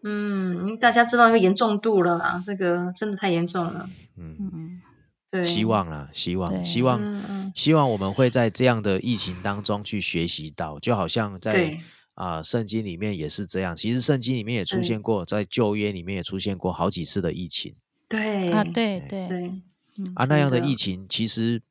[0.03, 3.89] 嗯，大家知道那个严重度了啦，这个真的太严重了。
[4.17, 4.81] 嗯，嗯，
[5.31, 7.01] 对，希望啦，希望，希望，
[7.55, 11.79] 希望我们会在这样的疫情当中去学习到，就好像在
[12.15, 13.75] 对啊、圣经里面也是这样。
[13.75, 17.75] 其实圣经里面也出现过，在旧约里面也出现过好几次的疫情
[18.07, 19.61] 对啊，对对，对，
[19.97, 20.25] 嗯啊。
[20.25, 21.61] 那样的疫情其实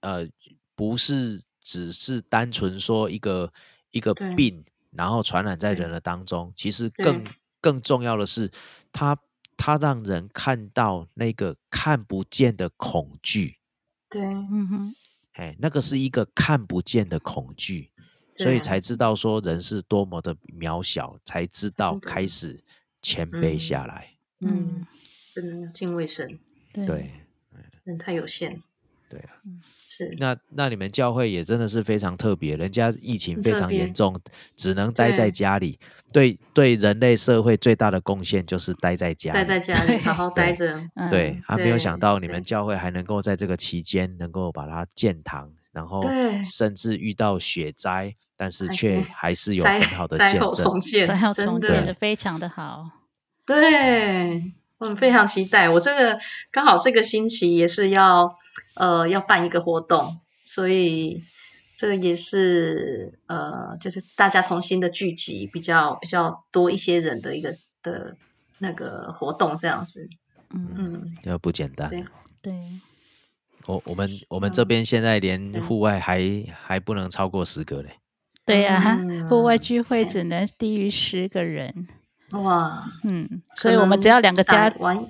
[0.00, 0.26] 呃
[0.74, 3.52] 不是只是单纯说一个
[3.90, 7.24] 一个病，然后传染在人的当中，其实更
[7.60, 8.50] 更重要的是，
[8.92, 9.18] 它
[9.56, 13.58] 它让人看到那个看不见的恐惧。
[14.08, 14.94] 对嗯哼，
[15.32, 17.90] 哎，那个是一个看不见的恐惧，
[18.36, 22.58] 所以才知道说人是多么的渺小，才知道开始
[23.00, 24.10] 谦卑嗯下来。
[24.40, 24.86] 嗯嗯，，
[25.34, 26.38] 真的敬畏神，
[26.72, 26.86] 对。
[26.86, 27.10] 对
[27.84, 28.62] 人太有限。
[29.10, 29.36] 对啊，
[29.86, 30.16] 是。
[30.18, 34.18] 那那你们教会也真的是非常特别，人家疫情非常严重，
[34.56, 35.78] 只能待在家里。
[36.10, 39.38] 对对，人类社会最大的贡献就是待在家里。
[39.38, 40.30] 待在家里好好。
[40.30, 46.00] 待着，嗯对，还没有想到你们教会还能够在这个期间能够把它建堂，然后
[46.44, 50.72] 甚至遇到雪灾，但是哎却还是有很好的灾后见证。
[50.72, 52.88] 重建，最后真的重建的非常的好。
[53.44, 55.68] 对，我们非常期待。
[55.68, 56.20] 我这个
[56.52, 58.36] 刚好这个星期也是要
[58.76, 61.24] 呃要办一个活动，所以
[61.76, 68.16] 这个也是呃就是大家重新的聚集，比较比较多一些人的一个的
[68.58, 70.08] 那个活动这样子。
[70.50, 71.90] 嗯，嗯，这不简单。
[71.90, 72.04] 对
[72.40, 72.52] 对，
[73.66, 76.20] 我我们我们这嗯边现在连对户外还
[76.52, 77.90] 还不能超过十个嘞。
[78.44, 78.98] 对呀、
[79.28, 81.88] 户外嗯聚会只能低于十个人。
[82.30, 84.68] 哇，嗯，所以我们只要两个家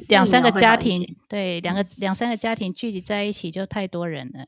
[0.08, 4.46] 两三个家庭些，对，两个两三个家庭聚集在一起就太多人了。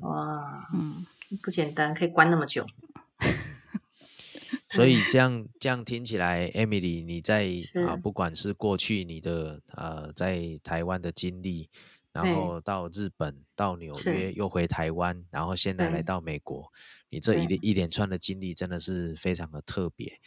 [0.00, 1.06] 哇，嗯，
[1.42, 2.66] 不简单，可以关那么久。
[4.68, 7.48] 所以这 样这样听起来，Emily，你在
[7.88, 11.70] 啊，不管是过去你的呃在台湾的经历，
[12.12, 16.70] 然后到日本、到纽约，又回台湾，然后现在来到美国，
[17.08, 20.18] 你这一一连串的经历真的是非常的特别。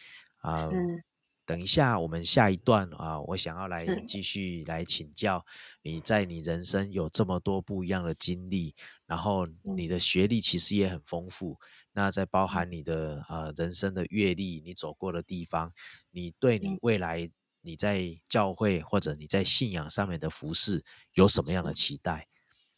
[0.41, 0.69] 啊。
[0.69, 1.03] 是。
[1.47, 5.45] 等一下，我们下一段啊，我想要来继续来请教
[5.83, 8.73] 你，在你人生有这么多不一样的经历，
[9.05, 11.59] 然后你的学历其实也很丰富，
[11.91, 15.71] 那在包含你的呃人生的阅历，你走过的地方，
[16.09, 17.29] 你对你未来
[17.65, 22.27] 你在教会或者你在信仰上面的服饰有什么样的期待？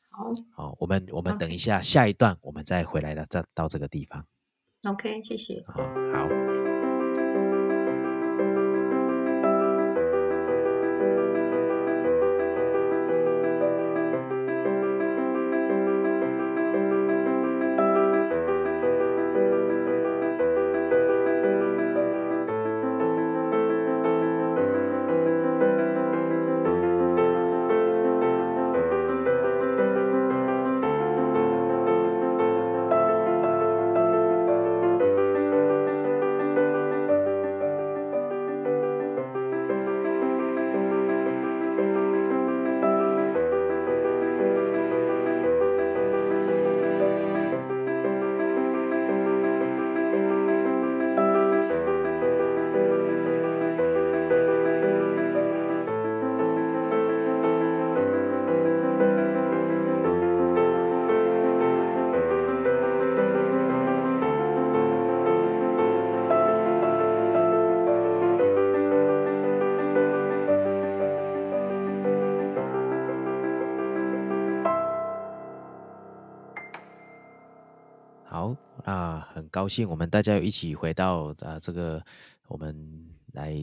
[0.10, 4.26] 好好，我们我们等一下下一段我们再回来了，再到这个地方。
[4.84, 5.64] ，OK，谢谢。
[5.68, 5.74] 好。
[5.74, 6.28] 好，
[79.50, 82.04] 高兴我们大家一起回到啊这个
[82.48, 83.56] 我们来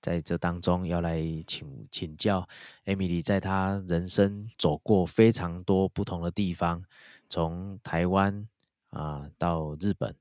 [0.00, 2.46] 在这当中要来请请教
[2.84, 6.82] 艾米丽在她人生走过非常多不同的地方，
[7.28, 8.46] 从台湾
[8.90, 10.14] 啊到日本，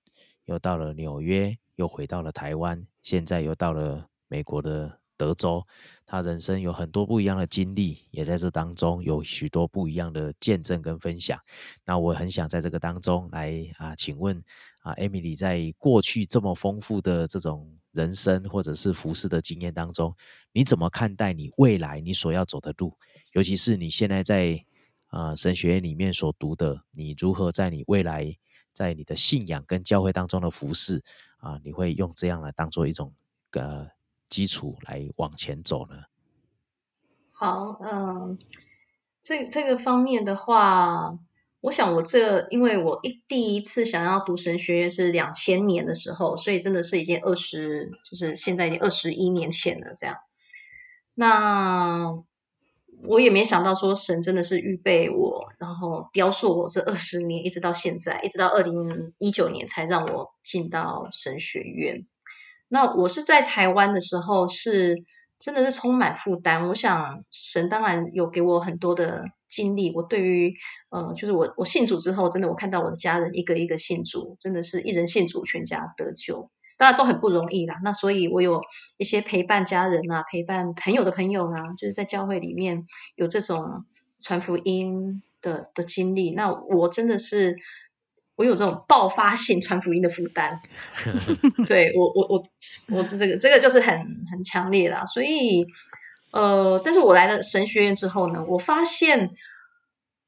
[0.46, 5.64] 又到了纽约，又回到了台湾，现在又到了美国的德州。
[6.06, 11.40] 他人生有很多不一样的经历，也在这当中有许多不一样的见证跟分享。
[11.86, 14.44] 那我很想在这个当中来啊，请问
[14.82, 20.14] 啊，Emily 在过去这么丰富的这种人生或者是服饰的经验当中，
[20.52, 22.94] 你怎么看待你未来你所要走的路？
[23.32, 24.62] 尤其是你现在在
[25.08, 28.36] 啊神学院里面所读的，你如何在你未来
[28.74, 31.02] 在你的信仰跟教会当中的服饰
[31.38, 33.14] 啊，你会用这样来当做一种
[33.52, 33.88] 呃
[34.32, 36.06] 基础来往前走呢？
[37.32, 38.40] 好，嗯，
[39.22, 41.20] 这这个方面的话，
[41.60, 50.16] 我想我这，因为我一第一次想要读神学院是两千年的时候，所以真的是已经二十，就是现在已经二十一年前了这样。
[51.14, 52.24] 那
[53.04, 62.06] 我也没想到说神真的是预备我，然后雕塑我这二十年，一直到现在，一直到二零一九年才让我进到神学院。
[62.72, 65.04] 那我是在台湾的时候是。
[65.44, 66.68] 真的是充满负担。
[66.68, 69.92] 我想神当然有给我很多的经历。
[69.96, 70.54] 我对于
[70.92, 76.52] 呃，就是我我信主之后，真的我看到我的家人一个一个信主，真的是一人信主，全家得救。
[76.78, 77.80] 当然都很不容易啦。
[77.84, 78.62] 那所以我有
[78.98, 82.84] 一些陪伴家人啊，陪伴朋友的朋友啊，就是在教会里面
[83.16, 83.86] 有这种
[84.20, 86.30] 传福音的的经历。
[86.36, 87.56] 那我真的是。
[88.42, 90.60] 我有这种爆发性传福音的负担，
[91.68, 92.44] 对我我我
[92.90, 95.68] 我这个这个就是很很强烈啦，所以
[96.32, 99.30] 呃，但是我来了神学院之后呢，我发现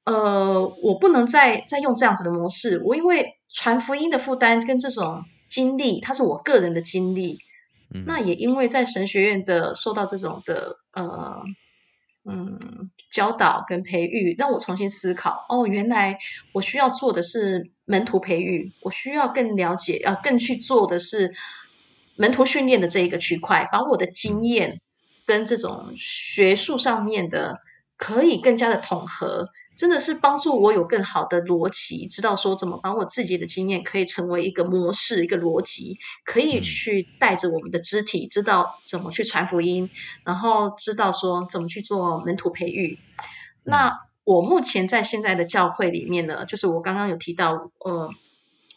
[0.06, 2.80] 呃，我不能再再用这样子的模式。
[2.86, 7.40] 我因为传福音的负担跟这种经历，它是我个人的经历。
[7.96, 11.44] 嗯那也因为在神学院的受到这种的呃
[12.26, 15.46] 嗯教导跟培育，让我重新思考。
[15.48, 16.18] 哦，原来
[16.52, 21.36] 我需要做的是门徒培育，我需要更了解，呃，更去做的是
[22.16, 24.82] 门徒训练的这一个区块，把我的经验
[25.28, 27.60] 跟这种学术上面的
[27.98, 29.50] 可以更加的统合。
[29.76, 39.90] 真的是帮助我有更好的逻辑，知道说怎么把我自己的经验可以成为一个模式、一个逻辑，可以嗯去带着我们的肢体，知道怎么去传福音，
[40.24, 43.00] 然后知道说怎么去做门徒培育。
[43.64, 48.12] 那我目前在现在的教会里面呢，就是我刚刚有提到，呃，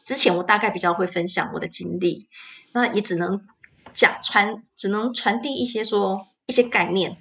[0.05, 2.29] 之前我大概比较会分享我的经历，
[2.73, 3.47] 那也只能
[3.93, 7.19] 讲传，只能传递一些说一些概念。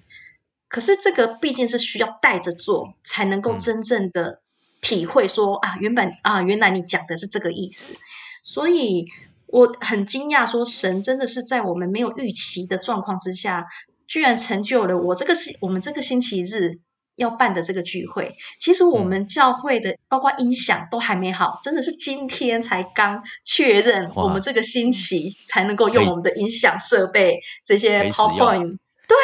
[0.75, 4.41] 可是这个毕竟是需要带着做，才能够嗯真正的
[4.81, 7.95] 体会说、啊，原本啊，原来你讲的是这个意思。
[8.43, 9.07] 所以
[9.45, 13.67] 我很惊讶，说神真的是在我们没有预期的状况之下，
[14.05, 16.79] 居然成就了我这个星我们这个星期日
[17.15, 18.35] 要办的这个聚会。
[18.59, 28.77] 其实我们教会的包括音响都还没好，真的是今天才刚确认，我们这个星期才能够用我们的音响设备这些以使用 PowerPoint。
[29.07, 29.17] 对，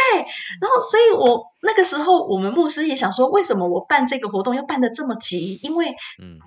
[0.61, 5.59] 然后所以我那个时候我们牧师也想说，为什么我办这个活动要办的这么急？
[5.63, 6.39] 因为嗯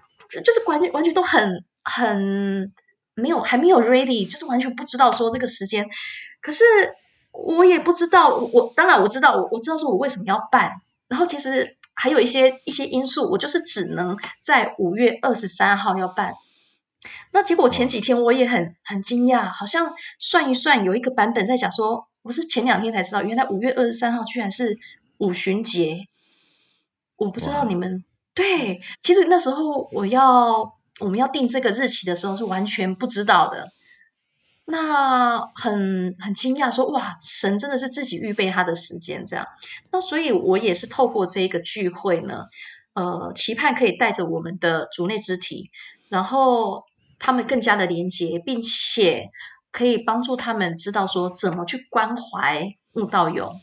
[0.43, 2.73] 就是完全完全都很很
[3.15, 5.89] 没有还没有 ready，就是完全不知道说这个时间。
[6.41, 6.65] 可是
[7.33, 10.81] 我也不知道，我我当然我知道，我我知道说我为什么要办。
[11.07, 16.35] 然后其实还有一些一些因素，我就是只能在五月二十三号要办。
[17.31, 24.79] 那结果前几天我也很很惊讶，好像算一算有一个版本在讲说，我是前两天才知道，原来五月二十三号居然是
[25.19, 26.09] 五旬节。
[27.17, 28.03] 我不知道你们
[28.33, 33.73] 对，其实那时候我要我们要定这个日期的时候是完全不知道的。
[34.65, 39.47] 那很很惊讶说，哇，神真的是自己预备他的时间这样。
[39.93, 42.47] 那所以我也是透过这一个聚会呢，
[42.95, 45.71] 呃，期盼可以带着我们的族内肢体，
[46.09, 46.87] 然后
[47.19, 49.29] 他们更加的连接，并且
[49.75, 53.57] 可以帮助他们知道说怎么去关怀悟道友，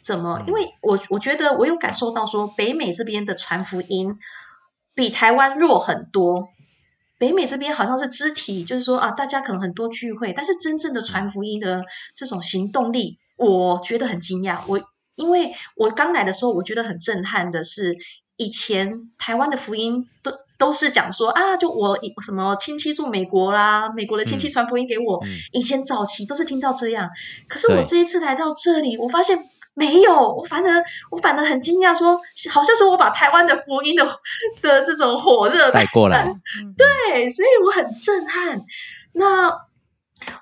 [0.00, 0.38] 怎么？
[0.40, 4.16] 嗯因为我我觉得我有感受到说，北美这边的传福音
[4.94, 6.48] 比台湾弱很多。
[7.18, 11.84] 北美这边好像是肢体，就是说啊，大家可能很多聚会，但是真正的传福音的
[12.16, 14.60] 这种行动力，我觉得很惊讶。
[14.66, 14.80] 我
[15.16, 17.98] 因为我刚来的时候，我觉得很震撼的是，
[18.38, 20.32] 以前台湾的福音都
[20.62, 25.20] 都是讲说啊，就我什么亲戚住美国啦，美国的亲戚嗯传福音给我。
[25.24, 27.10] 嗯以前早期都是听到这样，
[27.48, 32.20] 可是我对这一次来到这里，我发现没有，我反而我反而很惊讶说，
[32.52, 34.04] 好像是我把台湾的福音的
[34.60, 38.62] 的这种火热带过来，嗯对，所以我很震撼。
[39.12, 39.50] 那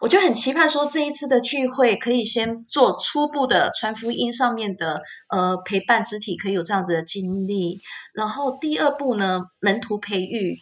[0.00, 7.80] 我就很期盼说，这一次的聚会可以先做初步的传福音上面的呃陪伴肢体，可以有这样子的经历。
[8.14, 10.58] 然后第二步呢，门徒培育，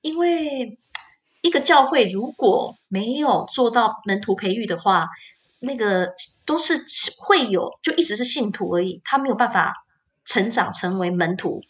[0.00, 0.78] 因为
[1.40, 5.08] 一个教会如果没有做到门徒培育的话，
[5.60, 6.14] 那个
[6.46, 6.84] 都是
[7.18, 9.74] 会有就一直是信徒而已，他没有办法
[10.24, 11.62] 成长成为门徒。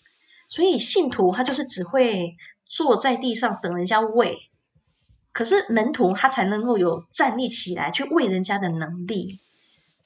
[0.47, 2.36] 所以信徒他就是只会
[2.66, 4.48] 坐在地上等人家喂，
[5.39, 9.39] 可是门徒他才能够有站立起来去喂人家的能力。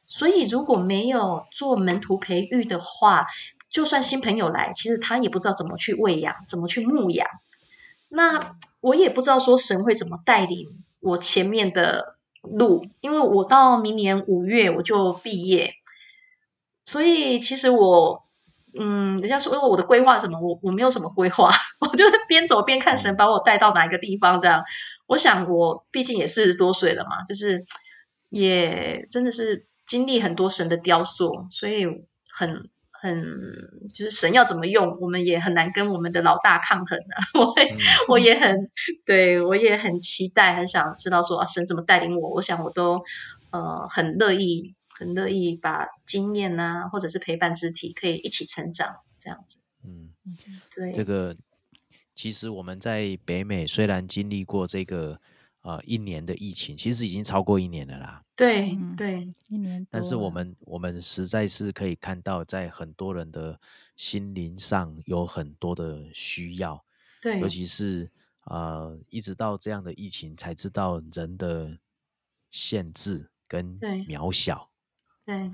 [0.06, 3.28] 所以如果没有做门徒培育的话，
[3.70, 7.26] 就算新朋友来，其实他也不知道怎么去喂养，怎么去牧养。
[8.10, 15.72] 那我也不知道说神会怎么带领我前面的路，因为我到明年五月我就毕业，
[16.84, 18.24] 所以其实我
[18.78, 24.62] 嗯，人家说我的规划什么，我我没有什么规划， 我就边走边看神把我带到哪一个地方这样。
[25.07, 27.64] 我想我毕竟也四十多岁了嘛，就是
[28.30, 31.84] 也真的是经历很多神的雕塑，所以
[32.30, 33.24] 很很
[33.92, 37.16] 就是神要怎么用，我们也很难跟我们的老大抗衡啊。
[37.38, 37.78] 我会嗯
[38.09, 38.70] 我也很
[39.05, 42.30] 对我也很期待，很想知道说啊，神怎么带领我。
[42.30, 43.03] 我想我都
[43.50, 49.59] 呃很乐意，很乐意把经验啊，或者是陪伴肢体可以一起成长这样子。
[49.84, 50.11] 嗯，
[50.74, 51.36] 对，这个
[52.22, 55.20] 其实我们在北美虽然经历过这个
[55.62, 58.22] 呃一年的疫情，其实已经超过一年了啦。
[58.36, 63.60] 对嗯对一年，但是我们我们实在是可以看到，在很多人的
[63.96, 66.84] 心灵上有很多的需要，
[67.20, 68.08] 对，尤其是
[68.44, 71.76] 呃，一直到这样的疫情才知道人的
[72.52, 74.70] 限制跟渺小。
[75.24, 75.50] 对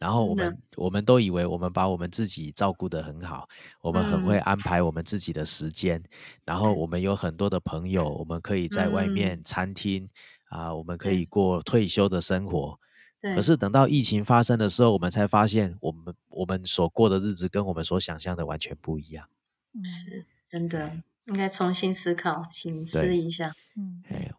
[0.00, 3.48] 然后我们我们都以为我们把我们自己照顾得很好，
[3.80, 4.42] 我们很会嗯。
[4.42, 6.02] 安排我们自己的时间，
[6.44, 10.08] 然后我们有很多的朋友，我们可以在外面餐厅
[10.50, 12.78] 啊、我们可以过退休的生活。
[13.20, 19.28] 对，可是等到疫情发生的时候，我们才发现，我们我们所过的日子跟我们所想象的完全不一样。
[19.72, 19.84] 嗯。
[19.86, 20.92] 是真的
[21.26, 23.18] 应该重新思考、醒思对。
[23.18, 23.52] 一下。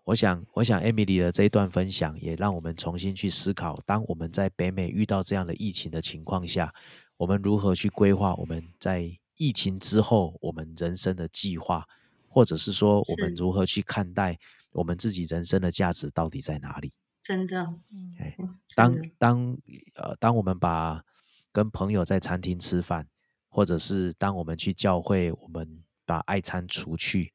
[0.05, 6.71] 我想，我想 Emily 的这一段分享，也让我们重新去思考，当我们在北美遇到这样的疫情的情况下，
[7.17, 11.83] 我们如何去规划我们在疫情之后我们人生的计划，
[12.29, 14.37] 或者是说我们如何去看待
[14.71, 16.93] 我们自己人生的价值到底在哪里？
[17.23, 18.15] 真的，嗯。
[18.19, 19.57] 哎，嗯当当
[19.95, 21.03] 呃，当我们把
[21.51, 23.07] 跟朋友在餐厅吃饭，
[23.49, 27.33] 或者是当我们去教会，我们把爱餐除去，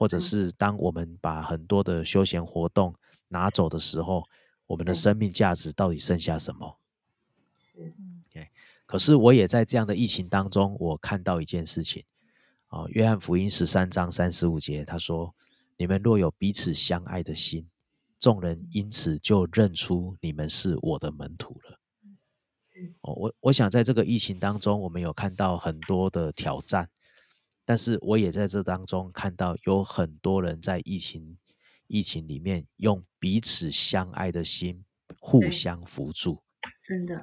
[0.00, 0.20] 或者嗯。
[0.20, 2.94] 是当我们把很多的休闲活动
[3.28, 4.22] 拿走的时候，
[4.66, 6.78] 我们的生命价值到底剩下什么？
[7.58, 7.92] 是。
[7.98, 8.16] 嗯
[8.86, 12.04] 可是我也在这样的疫情当中，我看到一件事情。
[12.66, 15.32] 啊，约翰福音十三章三十五节，他说
[15.78, 17.68] ：“你们若有彼此相爱的心，
[18.18, 21.78] 众人因此就认出你们是我的门徒了。”
[22.74, 26.90] 嗯哦，我我想在这个疫情当中，我们有看到很多的挑战，
[27.70, 31.38] 但是我也在这当中看到有很多人在疫情
[31.86, 34.84] 疫情里面用彼此相爱的心
[35.20, 36.42] 互相扶助。
[36.82, 37.16] 真的，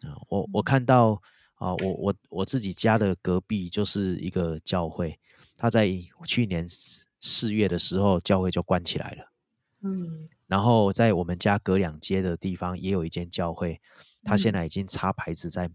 [0.00, 1.20] 啊，我我看到
[1.56, 5.20] 啊，我我我自己家的隔壁就是一个教会，
[5.56, 5.86] 他在
[6.24, 9.30] 去年四四月的时候，教会就关起来了。
[9.82, 13.78] 嗯，然后在我们家隔两街的地方也有一间教会，
[14.24, 14.54] 他现嗯。
[14.54, 15.70] 在已经插牌子在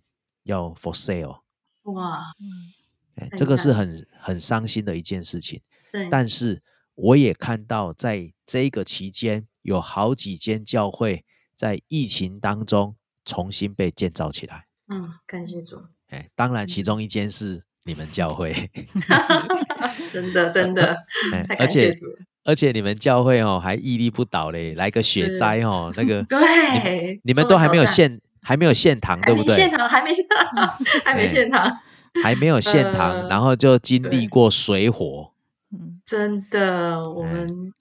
[0.45, 1.41] 要 for sale，
[1.83, 2.73] 哇，嗯
[3.15, 5.61] 哎，很这个是很很伤心的一件事情。
[5.91, 6.61] 对，但是
[6.95, 11.23] 我也看到，在这个期间，有好几间教会
[11.55, 14.65] 在疫情当中重新被建造起来。
[14.87, 18.53] 嗯，感谢主，哎，当然，其嗯中一间是你们教会，
[20.13, 20.97] 真的真的，
[21.33, 21.93] 哎太而且。
[22.47, 29.55] 而且你们教会哦还屹立不倒嘞，来个雪是灾哦，那个 对，你们都还没有受到挑战献还没有献堂，还对不对？
[29.55, 31.79] 没现堂，还没现堂，还没哎现场，
[32.21, 35.31] 还没有现堂，呃然后就经历对过水火，
[35.71, 36.01] 嗯。
[36.05, 37.73] 真的，我哎们。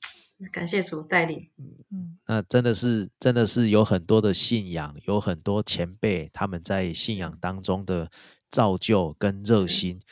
[0.53, 1.49] 感谢主带领，
[1.91, 2.18] 嗯。
[2.26, 8.11] 那真的是真的是有很多的信仰，有很多前辈他们在信仰当中的
[8.51, 10.03] 造就跟热心，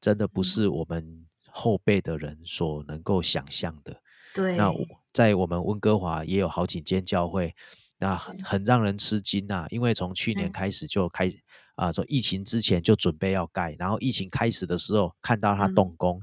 [0.00, 0.44] 真的不嗯。
[0.44, 4.02] 是我们后辈的人所能够想象的。
[4.34, 4.70] 对，那
[5.12, 7.54] 在我们温哥华也有好几间教会，
[7.98, 9.66] 那很很让人吃惊啊！
[9.70, 10.52] 因为从去年嗯。
[10.52, 11.32] 开始就开
[11.78, 16.20] 啊，说疫情之前就准备要盖，然后疫情开始的时候看到它嗯动工，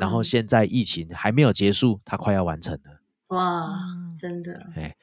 [0.00, 3.00] 然后嗯现在疫情还没有结束，它快要完成了。
[3.28, 4.96] 哇，嗯真的，哎，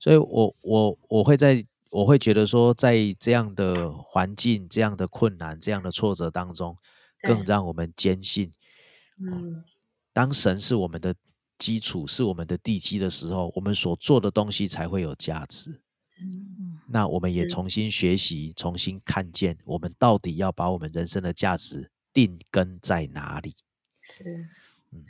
[0.00, 6.76] 所以我我我会在我会觉得说，在这样的环境、这样的困难、这样的挫折当中，
[7.22, 8.50] 更让我们坚信，
[9.20, 9.62] 嗯，
[10.12, 11.14] 当神是我们的
[11.56, 15.80] 基础，是我们的地基的时候，我们所做的东西才会有价值。
[16.08, 23.56] 真的嗯那我们也重新学习，重新看见，我们到底要把我们人生的价值定根在哪里？
[24.00, 24.48] 是
[24.92, 25.04] 嗯，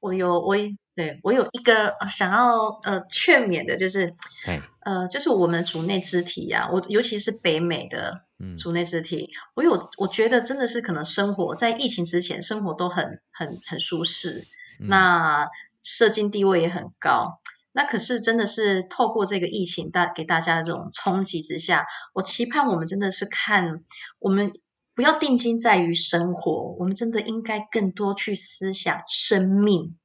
[0.00, 8.24] 我有我一对我有一个呃想要呃劝勉的，就是哎，呃，就是我们主内肢体呀、我尤其是北美的
[8.56, 14.46] 主内肢体，我有我觉得真的是可能生活在疫情之前，生活都很很很舒适，
[14.80, 14.88] 嗯。
[14.88, 15.48] 那
[15.84, 17.38] 社经地位也很高。
[17.78, 23.84] 那可是真的是透过这个疫情大给大家的这种冲击之下，我期盼我们真的是看
[24.18, 24.50] 我们
[24.96, 29.96] 不要定睛在于生活，我们真的应该更多去思想生命。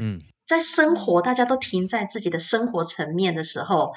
[0.00, 3.92] 嗯在生活，大家都停在自己的生活层面的时候，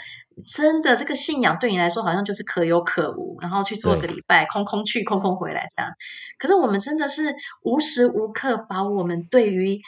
[0.54, 5.94] 真的这个信仰对你来说好像就是可有可无，然后去做个礼拜，空空去，空空回来这样。
[6.38, 9.80] 可是我们真的是无时无刻把我们对于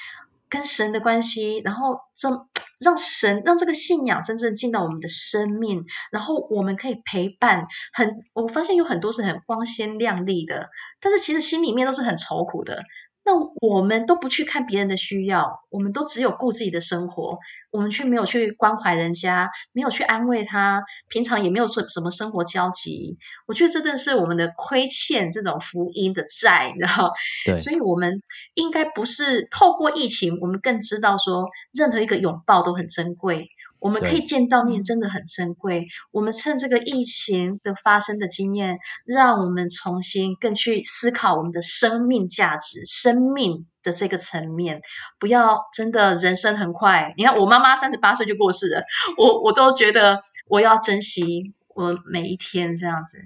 [0.48, 2.48] 跟神的关系，然后这
[2.80, 7.68] 让神让这个信仰真正进到我们的生命，然后我们可以陪伴。
[7.94, 10.70] 很，我发现有很多是很光鲜亮丽的，
[11.00, 12.84] 但是其实心里面都是很愁苦的。
[13.26, 17.40] 那我们都不去看别人的需要，我们都只有顾自己的生活，
[17.72, 23.18] 我们却没有去关怀人家，没有去安慰他，平常也没有说什么生活交集。
[23.46, 27.12] 我觉得这真的是我们的亏欠这种福音的债，然后，
[27.46, 28.22] 对，所以我们
[28.56, 33.50] 应该不是透过疫情，我们更知道说，任何一个拥抱都很珍贵。
[33.84, 35.88] 我们可以对见到面，嗯真的很珍贵。
[36.12, 44.82] 我们趁这个疫情的发生的经验，让我们重新更去思考我们的生命价值、生命的这个层面。
[45.20, 48.84] 不要真的人生很快，你看我妈妈三十八岁就过世了，
[49.18, 53.18] 我我都觉得我要珍惜我每一天这样子。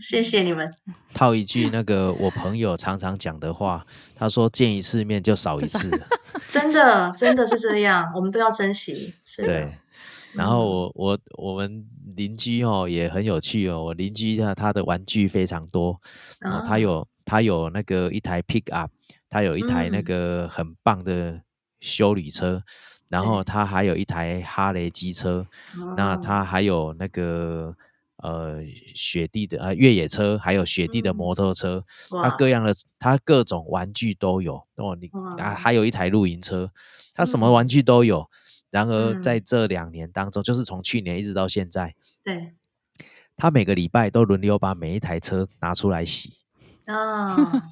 [0.00, 0.74] 谢谢你们。
[1.14, 3.86] 套一句那个我朋友常常讲的话，
[4.16, 5.88] 他说见一次面就少一次。
[6.50, 9.14] 真的，真的是这样，我们都要珍惜。
[9.24, 9.72] 是对。
[10.34, 15.98] 然后我我我们邻居哦也很有趣哦，我邻居他他的玩具非常多
[16.40, 18.90] 哦，他有他有那个一台 pick up，
[19.28, 21.40] 他有一台那个很棒的
[21.80, 22.62] 修理车，
[23.10, 25.46] 然后他还有一台哈雷机车，
[25.96, 27.74] 那他还有那个。
[28.22, 28.62] 呃，
[28.94, 31.84] 雪地的呃越野车，还有雪地的摩托车，
[32.22, 34.64] 他各样的，他各种玩具都有。
[34.76, 34.96] 哦。
[35.00, 36.70] 你啊，还有一台露营车，
[37.14, 38.30] 他什么玩具都有。
[38.72, 41.94] 然而在这两年当中，就是从去年一直到现在，
[42.24, 42.54] 对，
[43.36, 46.32] 他每个礼拜都轮流把每一台车拿出来洗。
[46.86, 47.62] 哦，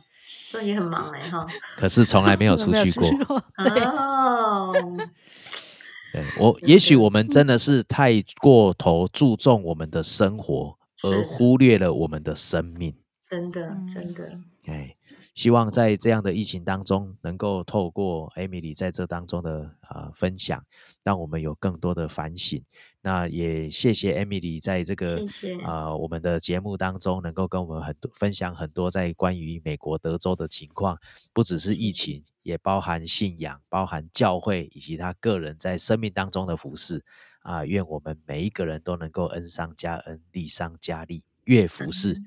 [0.47, 1.47] 所以也很忙哎哈。
[1.77, 3.09] 可是从来没有 出去过。
[3.57, 4.73] 哦。
[6.13, 12.95] 对我，也许我们真的是太过头注重我们的生活，而忽略了我们的生命。
[13.27, 14.39] 真的，真的。
[14.67, 14.95] 哎。
[15.41, 20.63] 希望在这样的疫情当中，能够透过 Emily 在这当中的啊分享，
[21.03, 22.63] 让我们有更多的反省。
[23.01, 25.27] 那也谢谢 Emily 在这个
[25.65, 30.99] 啊我们的节目当中，能够跟我们很多分享很多在关于美国德州的情况，
[31.33, 37.03] 不只是疫情，也包含信仰、包含教会以及他个人在生命当中的服饰
[37.45, 37.65] 啊。
[37.65, 42.21] 愿我们每一个人都能够恩上加恩，利上加利，越服侍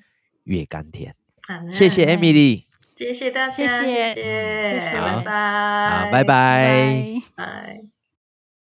[0.46, 1.16] 越甘甜。
[1.70, 2.73] 谢谢 Emily。
[2.96, 7.93] 谢谢大家，谢谢，谢谢，拜拜，好，拜拜，拜。